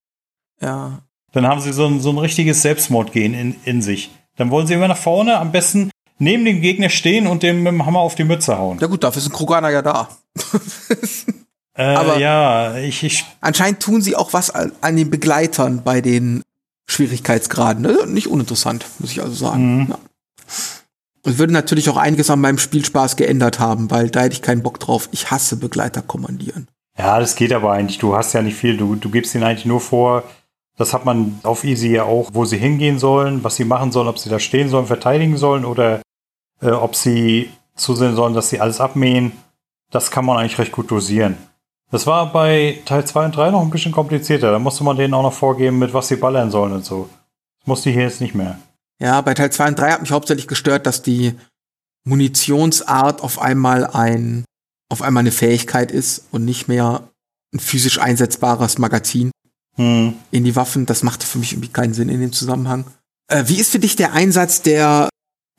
[0.62, 1.00] Ja.
[1.32, 4.12] Dann haben sie so ein, so ein richtiges Selbstmordgehen in, in sich.
[4.38, 5.90] Dann wollen sie immer nach vorne, am besten
[6.20, 8.78] neben dem Gegner stehen und dem mit dem Hammer auf die Mütze hauen.
[8.80, 10.10] Ja gut, dafür ist ein Kroganer ja da.
[11.74, 13.26] äh, Aber ja, ich, ich.
[13.40, 16.44] Anscheinend tun sie auch was an den Begleitern bei den
[16.88, 17.82] Schwierigkeitsgraden.
[17.82, 18.06] Ne?
[18.06, 19.78] Nicht uninteressant, muss ich also sagen.
[19.78, 19.88] Mhm.
[19.90, 20.00] Ja.
[21.24, 24.64] Und würde natürlich auch einiges an meinem Spielspaß geändert haben, weil da hätte ich keinen
[24.64, 25.08] Bock drauf.
[25.12, 26.68] Ich hasse Begleiter kommandieren.
[26.98, 28.00] Ja, das geht aber eigentlich.
[28.00, 28.78] Du hast ja nicht viel.
[28.78, 30.24] Du, du gibst ihnen eigentlich nur vor,
[30.78, 34.08] das hat man auf Easy ja auch, wo sie hingehen sollen, was sie machen sollen,
[34.08, 36.02] ob sie da stehen sollen, verteidigen sollen oder
[36.62, 39.32] äh, ob sie zusehen sollen, dass sie alles abmähen.
[39.92, 41.38] Das kann man eigentlich recht gut dosieren.
[41.92, 44.52] Das war bei Teil 2 und 3 noch ein bisschen komplizierter.
[44.52, 47.10] Da musste man denen auch noch vorgeben, mit was sie ballern sollen und so.
[47.60, 48.58] Das musste ich hier jetzt nicht mehr.
[49.02, 51.34] Ja, bei Teil 2 und 3 hat mich hauptsächlich gestört, dass die
[52.06, 54.46] Munitionsart auf einmal ein,
[54.90, 57.10] auf einmal eine Fähigkeit ist und nicht mehr
[57.54, 59.32] ein physisch einsetzbares Magazin
[59.76, 60.14] hm.
[60.30, 60.86] in die Waffen.
[60.86, 62.86] Das machte für mich irgendwie keinen Sinn in dem Zusammenhang.
[63.28, 65.10] Äh, wie ist für dich der Einsatz der,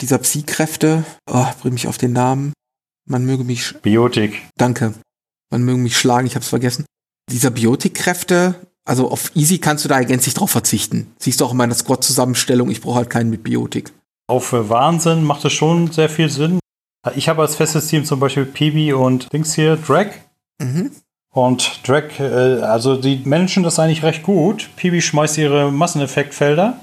[0.00, 1.04] dieser Psi-Kräfte?
[1.28, 2.52] Oh, bring mich auf den Namen.
[3.08, 3.74] Man möge mich.
[3.82, 4.40] Biotik.
[4.56, 4.94] Danke.
[5.50, 6.86] Man möge mich schlagen, ich hab's vergessen.
[7.28, 8.54] Dieser Biotik-Kräfte,
[8.84, 11.12] also auf Easy kannst du da gänzlich drauf verzichten.
[11.18, 13.92] Siehst du auch in meiner Squad-Zusammenstellung, ich brauche halt keinen mit Biotik.
[14.26, 16.58] Auf Wahnsinn macht es schon sehr viel Sinn.
[17.16, 20.06] Ich habe als festes Team zum Beispiel Peeby und Dings hier, Drag.
[20.60, 20.92] Mhm.
[21.32, 24.70] Und Drag, äh, also die managen das eigentlich recht gut.
[24.76, 26.78] Peeby schmeißt ihre Masseneffektfelder,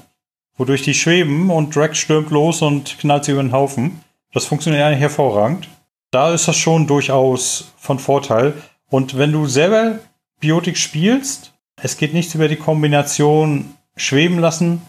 [0.56, 4.00] wodurch die schweben und Drag stürmt los und knallt sie über den Haufen.
[4.32, 5.68] Das funktioniert eigentlich hervorragend.
[6.10, 8.54] Da ist das schon durchaus von Vorteil.
[8.90, 10.00] Und wenn du selber
[10.40, 11.49] Biotik spielst,
[11.82, 14.82] es geht nichts über die Kombination schweben lassen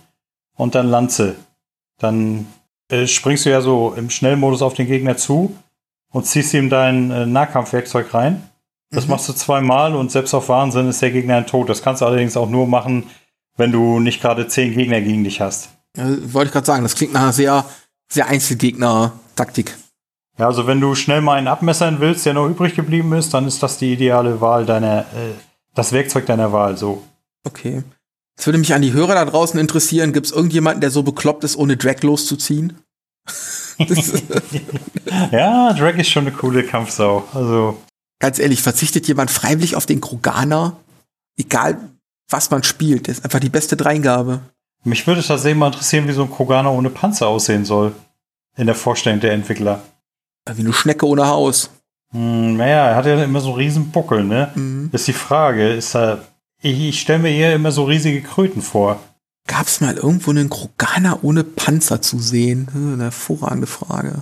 [0.56, 1.36] und dann Lanze.
[1.98, 2.48] Dann
[2.90, 5.56] äh, springst du ja so im Schnellmodus auf den Gegner zu
[6.12, 8.44] und ziehst ihm dein äh, Nahkampfwerkzeug rein.
[8.90, 9.12] Das mhm.
[9.12, 11.70] machst du zweimal und selbst auf Wahnsinn ist der Gegner ein Tod.
[11.70, 13.10] Das kannst du allerdings auch nur machen,
[13.58, 15.70] wenn du nicht gerade zehn Gegner gegen dich hast.
[15.96, 17.66] Ja, wollte ich gerade sagen, das klingt nach einer sehr,
[18.10, 19.78] sehr Einzelgegner-Taktik.
[20.38, 23.46] Ja, also wenn du schnell mal einen abmessern willst, der noch übrig geblieben ist, dann
[23.46, 25.34] ist das die ideale Wahl deiner äh,
[25.74, 27.04] das Werkzeug deiner Wahl, so.
[27.46, 27.84] Okay.
[28.38, 31.44] Es würde mich an die Hörer da draußen interessieren, gibt es irgendjemanden, der so bekloppt
[31.44, 32.80] ist, ohne Drag loszuziehen?
[35.32, 37.28] ja, Drag ist schon eine coole Kampfsau.
[37.34, 37.78] Also.
[38.20, 40.78] Ganz ehrlich, verzichtet jemand freiwillig auf den Kroganer?
[41.38, 41.78] Egal,
[42.30, 44.42] was man spielt, das ist einfach die beste Dreingabe.
[44.84, 47.94] Mich würde tatsächlich mal interessieren, wie so ein Kroganer ohne Panzer aussehen soll.
[48.58, 49.82] In der Vorstellung der Entwickler.
[50.52, 51.70] Wie eine Schnecke ohne Haus.
[52.12, 54.52] Hm, naja, er hat ja immer so riesen Buckel, ne?
[54.56, 54.90] Mhm.
[54.92, 56.24] Ist die Frage, ist er.
[56.62, 59.00] Ich, ich stelle mir eher immer so riesige Kröten vor.
[59.48, 62.68] Gab es mal irgendwo einen Kroganer ohne Panzer zu sehen?
[62.74, 64.22] Eine hervorragende Frage.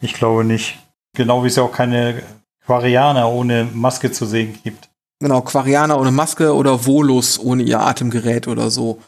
[0.00, 0.78] Ich glaube nicht.
[1.16, 2.22] Genau wie es ja auch keine
[2.66, 4.90] Quarianer ohne Maske zu sehen gibt.
[5.20, 9.00] Genau, Quarianer ohne Maske oder Volus ohne ihr Atemgerät oder so.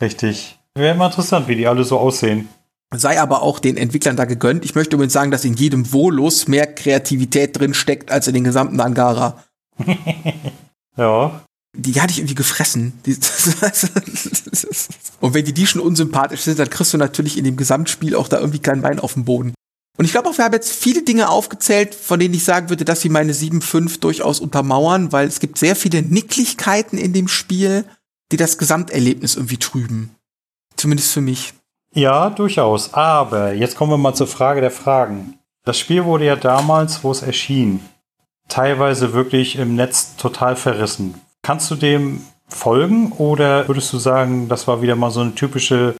[0.00, 0.58] Richtig.
[0.74, 2.48] Wäre immer interessant, wie die alle so aussehen.
[2.94, 4.64] Sei aber auch den Entwicklern da gegönnt.
[4.64, 8.44] Ich möchte übrigens sagen, dass in jedem Volus mehr Kreativität drin steckt als in den
[8.44, 9.42] gesamten Angara.
[10.96, 11.42] ja.
[11.74, 12.92] Die hatte ich irgendwie gefressen.
[15.20, 18.28] Und wenn die die schon unsympathisch sind, dann kriegst du natürlich in dem Gesamtspiel auch
[18.28, 19.54] da irgendwie kein Bein auf dem Boden.
[19.96, 22.84] Und ich glaube auch, wir haben jetzt viele Dinge aufgezählt, von denen ich sagen würde,
[22.84, 27.84] dass sie meine 7.5 durchaus untermauern, weil es gibt sehr viele Nicklichkeiten in dem Spiel,
[28.32, 30.14] die das Gesamterlebnis irgendwie trüben.
[30.76, 31.54] Zumindest für mich.
[31.94, 32.94] Ja, durchaus.
[32.94, 35.38] Aber jetzt kommen wir mal zur Frage der Fragen.
[35.64, 37.80] Das Spiel wurde ja damals, wo es erschien,
[38.48, 41.20] teilweise wirklich im Netz total verrissen.
[41.42, 45.94] Kannst du dem folgen oder würdest du sagen, das war wieder mal so eine typische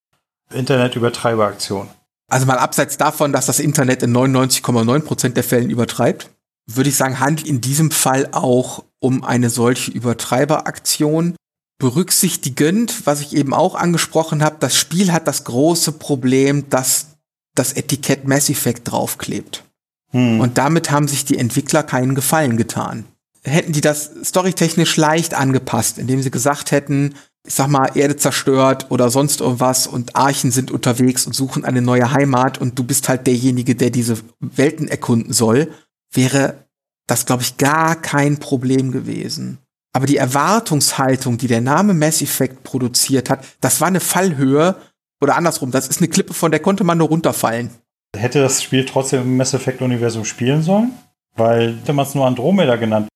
[0.52, 1.88] Internetübertreiberaktion?
[2.28, 6.30] Also mal abseits davon, dass das Internet in 99,9% der Fällen übertreibt,
[6.66, 11.36] würde ich sagen, handelt in diesem Fall auch um eine solche Übertreiberaktion.
[11.82, 17.16] Berücksichtigend, was ich eben auch angesprochen habe, das Spiel hat das große Problem, dass
[17.56, 19.64] das Etikett Mass Effect draufklebt.
[20.12, 20.38] Hm.
[20.38, 23.06] Und damit haben sich die Entwickler keinen Gefallen getan.
[23.42, 28.86] Hätten die das storytechnisch leicht angepasst, indem sie gesagt hätten, ich sag mal, Erde zerstört
[28.92, 33.08] oder sonst irgendwas und Archen sind unterwegs und suchen eine neue Heimat und du bist
[33.08, 35.72] halt derjenige, der diese Welten erkunden soll,
[36.12, 36.68] wäre
[37.08, 39.58] das, glaube ich, gar kein Problem gewesen.
[39.92, 44.76] Aber die Erwartungshaltung, die der Name Mass Effect produziert hat, das war eine Fallhöhe
[45.20, 47.70] oder andersrum, das ist eine Klippe, von der konnte man nur runterfallen.
[48.16, 50.92] Hätte das Spiel trotzdem im Mass Effect-Universum spielen sollen?
[51.36, 53.08] Weil hätte man es nur Andromeda genannt,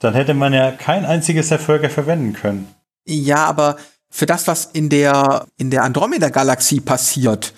[0.00, 2.68] dann hätte man ja kein einziges der Völker verwenden können.
[3.06, 3.76] Ja, aber
[4.10, 7.52] für das, was in der, in der Andromeda-Galaxie passiert,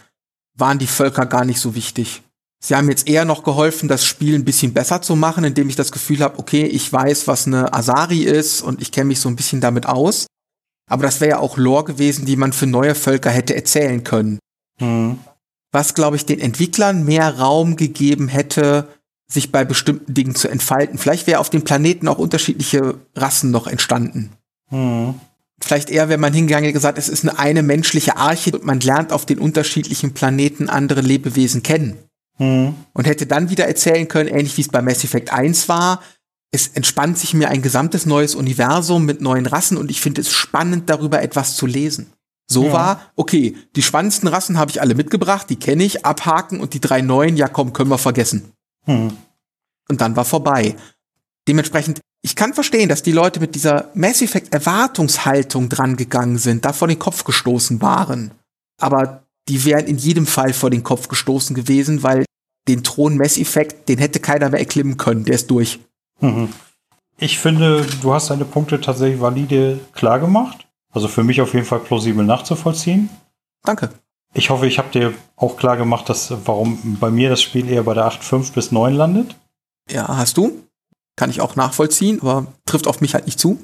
[0.56, 2.22] waren die Völker gar nicht so wichtig.
[2.62, 5.76] Sie haben jetzt eher noch geholfen, das Spiel ein bisschen besser zu machen, indem ich
[5.76, 9.30] das Gefühl habe, okay, ich weiß, was eine Asari ist und ich kenne mich so
[9.30, 10.26] ein bisschen damit aus.
[10.88, 14.38] Aber das wäre ja auch Lore gewesen, die man für neue Völker hätte erzählen können.
[14.78, 15.18] Mhm.
[15.72, 18.88] Was, glaube ich, den Entwicklern mehr Raum gegeben hätte,
[19.26, 20.98] sich bei bestimmten Dingen zu entfalten.
[20.98, 24.32] Vielleicht wäre auf dem Planeten auch unterschiedliche Rassen noch entstanden.
[24.70, 25.14] Mhm
[25.62, 28.80] vielleicht eher, wenn man hingegangen hätte gesagt, es ist eine, eine menschliche Arche und man
[28.80, 31.98] lernt auf den unterschiedlichen Planeten andere Lebewesen kennen.
[32.40, 32.74] Mhm.
[32.94, 36.02] Und hätte dann wieder erzählen können, ähnlich wie es bei Mass Effect 1 war,
[36.50, 40.32] es entspannt sich mir ein gesamtes neues Universum mit neuen Rassen und ich finde es
[40.32, 42.12] spannend, darüber etwas zu lesen.
[42.48, 42.72] So ja.
[42.72, 46.80] war, okay, die spannendsten Rassen habe ich alle mitgebracht, die kenne ich, abhaken und die
[46.80, 48.52] drei neuen, ja komm, können wir vergessen.
[48.86, 49.16] Mhm.
[49.88, 50.74] Und dann war vorbei.
[51.46, 56.64] Dementsprechend ich kann verstehen, dass die Leute mit dieser Mass Effect Erwartungshaltung dran gegangen sind,
[56.64, 58.32] da vor den Kopf gestoßen waren.
[58.78, 62.24] Aber die wären in jedem Fall vor den Kopf gestoßen gewesen, weil
[62.70, 65.80] den Thron Mass Effect, den hätte keiner mehr erklimmen können, der ist durch.
[66.20, 66.48] Mhm.
[67.18, 70.66] Ich finde, du hast deine Punkte tatsächlich valide klar gemacht.
[70.92, 73.10] Also für mich auf jeden Fall plausibel nachzuvollziehen.
[73.62, 73.90] Danke.
[74.32, 77.82] Ich hoffe, ich habe dir auch klar gemacht, dass warum bei mir das Spiel eher
[77.82, 79.36] bei der 8.5 bis 9 landet.
[79.90, 80.52] Ja, hast du?
[81.16, 83.58] Kann ich auch nachvollziehen, aber trifft auf mich halt nicht zu.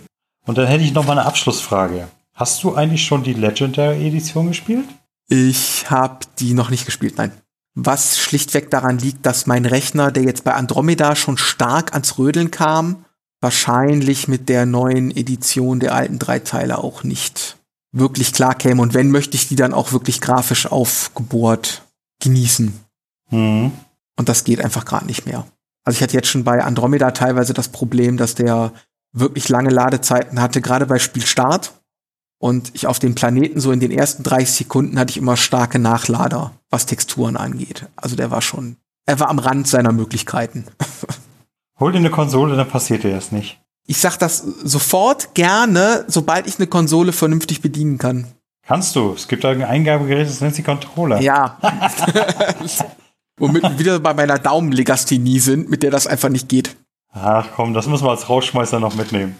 [0.46, 2.08] Und dann hätte ich noch mal eine Abschlussfrage.
[2.34, 4.86] Hast du eigentlich schon die Legendary Edition gespielt?
[5.28, 7.32] Ich habe die noch nicht gespielt, nein.
[7.74, 12.50] Was schlichtweg daran liegt, dass mein Rechner, der jetzt bei Andromeda schon stark ans Rödeln
[12.50, 13.04] kam,
[13.40, 17.56] wahrscheinlich mit der neuen Edition der alten drei Teile auch nicht
[17.92, 18.82] wirklich klar käme.
[18.82, 21.82] Und wenn, möchte ich die dann auch wirklich grafisch aufgebohrt
[22.22, 22.72] genießen.
[23.30, 23.72] Mhm.
[24.16, 25.46] Und das geht einfach gerade nicht mehr.
[25.84, 28.72] Also ich hatte jetzt schon bei Andromeda teilweise das Problem, dass der
[29.12, 31.72] wirklich lange Ladezeiten hatte, gerade bei Spielstart.
[32.42, 35.78] Und ich auf dem Planeten so in den ersten 30 Sekunden hatte ich immer starke
[35.78, 37.86] Nachlader, was Texturen angeht.
[37.96, 40.64] Also der war schon, er war am Rand seiner Möglichkeiten.
[41.78, 43.60] Hol dir eine Konsole, dann passiert dir das nicht.
[43.86, 48.26] Ich sag das sofort gerne, sobald ich eine Konsole vernünftig bedienen kann.
[48.66, 49.12] Kannst du.
[49.12, 51.20] Es gibt ein Eingabegerät, das nennt sich Controller.
[51.20, 51.58] Ja.
[53.38, 56.76] Womit wir wieder bei meiner Daumenlegasthenie sind, mit der das einfach nicht geht.
[57.12, 59.36] Ach komm, das müssen wir als Rausschmeißer noch mitnehmen.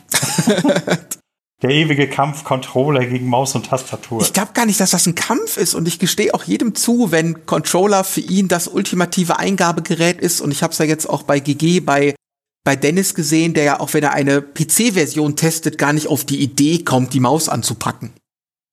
[1.62, 4.22] Der ewige Kampf Controller gegen Maus und Tastatur.
[4.22, 7.12] Ich glaube gar nicht, dass das ein Kampf ist und ich gestehe auch jedem zu,
[7.12, 11.22] wenn Controller für ihn das ultimative Eingabegerät ist und ich habe es ja jetzt auch
[11.22, 12.14] bei GG bei
[12.62, 16.42] bei Dennis gesehen, der ja auch wenn er eine PC-Version testet, gar nicht auf die
[16.42, 18.12] Idee kommt, die Maus anzupacken.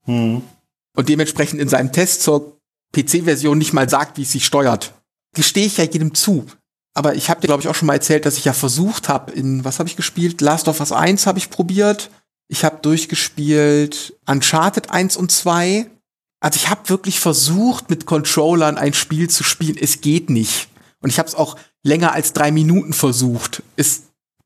[0.05, 0.41] Hm.
[0.95, 2.57] Und dementsprechend in seinem Test zur
[2.93, 4.93] PC-Version nicht mal sagt, wie es sich steuert
[5.37, 6.47] gestehe ich ja jedem zu.
[6.93, 9.31] Aber ich habe dir, glaube ich, auch schon mal erzählt, dass ich ja versucht habe,
[9.31, 10.41] in, was habe ich gespielt?
[10.41, 12.09] Last of Us 1 habe ich probiert.
[12.47, 15.89] Ich habe durchgespielt Uncharted 1 und 2.
[16.39, 19.77] Also ich habe wirklich versucht, mit Controllern ein Spiel zu spielen.
[19.79, 20.69] Es geht nicht.
[21.01, 23.63] Und ich habe es auch länger als drei Minuten versucht.
[23.75, 24.03] Es,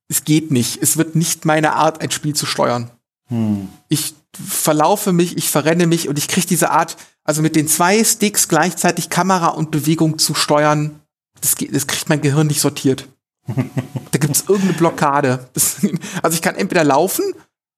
[0.08, 0.82] es geht nicht.
[0.82, 2.90] Es wird nicht meine Art, ein Spiel zu steuern.
[3.28, 3.70] Hm.
[3.88, 8.04] Ich verlaufe mich, ich verrenne mich und ich kriege diese Art, also mit den zwei
[8.04, 11.02] Sticks gleichzeitig Kamera und Bewegung zu steuern,
[11.40, 13.08] das, geht, das kriegt mein Gehirn nicht sortiert.
[13.48, 15.50] da gibt es irgendeine Blockade.
[15.54, 15.78] Das,
[16.22, 17.24] also ich kann entweder laufen,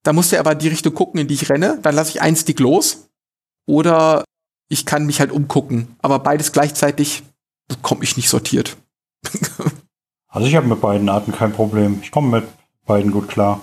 [0.04, 2.36] da muss der aber die Richtung gucken, in die ich renne, dann lasse ich einen
[2.36, 3.08] Stick los.
[3.66, 4.24] Oder
[4.68, 5.96] ich kann mich halt umgucken.
[6.00, 7.22] Aber beides gleichzeitig
[7.68, 8.76] bekomme ich nicht sortiert.
[10.28, 12.00] also ich habe mit beiden Arten kein Problem.
[12.02, 12.48] Ich komme mit
[12.86, 13.60] beiden gut klar.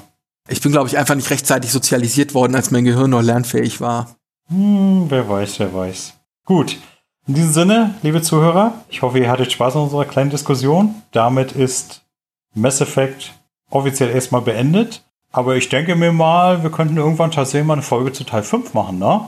[0.50, 4.16] Ich bin, glaube ich, einfach nicht rechtzeitig sozialisiert worden, als mein Gehirn noch lernfähig war.
[4.48, 6.14] Hm, wer weiß, wer weiß.
[6.46, 6.78] Gut.
[7.28, 10.96] In diesem Sinne, liebe Zuhörer, ich hoffe, ihr hattet Spaß an unserer kleinen Diskussion.
[11.12, 12.02] Damit ist
[12.56, 13.34] Mass Effect
[13.70, 15.04] offiziell erstmal beendet.
[15.32, 18.74] Aber ich denke mir mal, wir könnten irgendwann tatsächlich mal eine Folge zu Teil 5
[18.74, 19.22] machen, ne?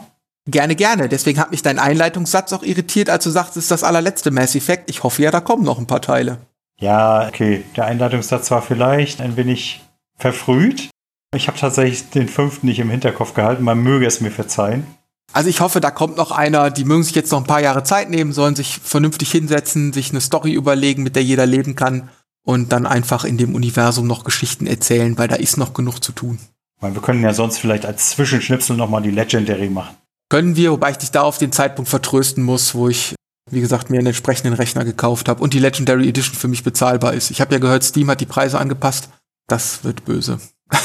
[0.45, 1.07] Gerne, gerne.
[1.07, 4.55] Deswegen hat mich dein Einleitungssatz auch irritiert, als du sagst, es ist das allerletzte Mass
[4.55, 4.89] Effect.
[4.89, 6.37] Ich hoffe ja, da kommen noch ein paar Teile.
[6.79, 7.63] Ja, okay.
[7.77, 9.81] Der Einleitungssatz war vielleicht ein wenig
[10.17, 10.89] verfrüht.
[11.33, 13.63] Ich habe tatsächlich den fünften nicht im Hinterkopf gehalten.
[13.63, 14.85] Man möge es mir verzeihen.
[15.31, 17.83] Also ich hoffe, da kommt noch einer, die mögen sich jetzt noch ein paar Jahre
[17.83, 22.09] Zeit nehmen, sollen sich vernünftig hinsetzen, sich eine Story überlegen, mit der jeder leben kann
[22.43, 26.11] und dann einfach in dem Universum noch Geschichten erzählen, weil da ist noch genug zu
[26.11, 26.39] tun.
[26.81, 29.95] Meine, wir können ja sonst vielleicht als Zwischenschnipsel nochmal die Legendary machen.
[30.29, 33.15] Können wir, wobei ich dich da auf den Zeitpunkt vertrösten muss, wo ich,
[33.49, 37.13] wie gesagt, mir einen entsprechenden Rechner gekauft habe und die Legendary Edition für mich bezahlbar
[37.13, 37.31] ist.
[37.31, 39.09] Ich habe ja gehört, Steam hat die Preise angepasst.
[39.47, 40.39] Das wird böse.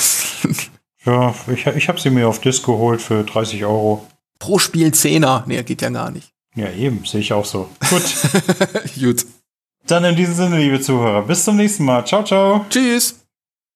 [1.05, 4.07] ja, ich, ich habe sie mir auf Disc geholt für 30 Euro.
[4.39, 5.45] Pro Spiel 10er.
[5.47, 6.33] Nee, geht ja gar nicht.
[6.55, 7.69] Ja, eben, sehe ich auch so.
[7.89, 8.03] Gut.
[9.01, 9.27] Gut.
[9.89, 12.05] Dann in diesem Sinne, liebe Zuhörer, bis zum nächsten Mal.
[12.05, 12.65] Ciao, ciao.
[12.71, 13.28] Tschüss.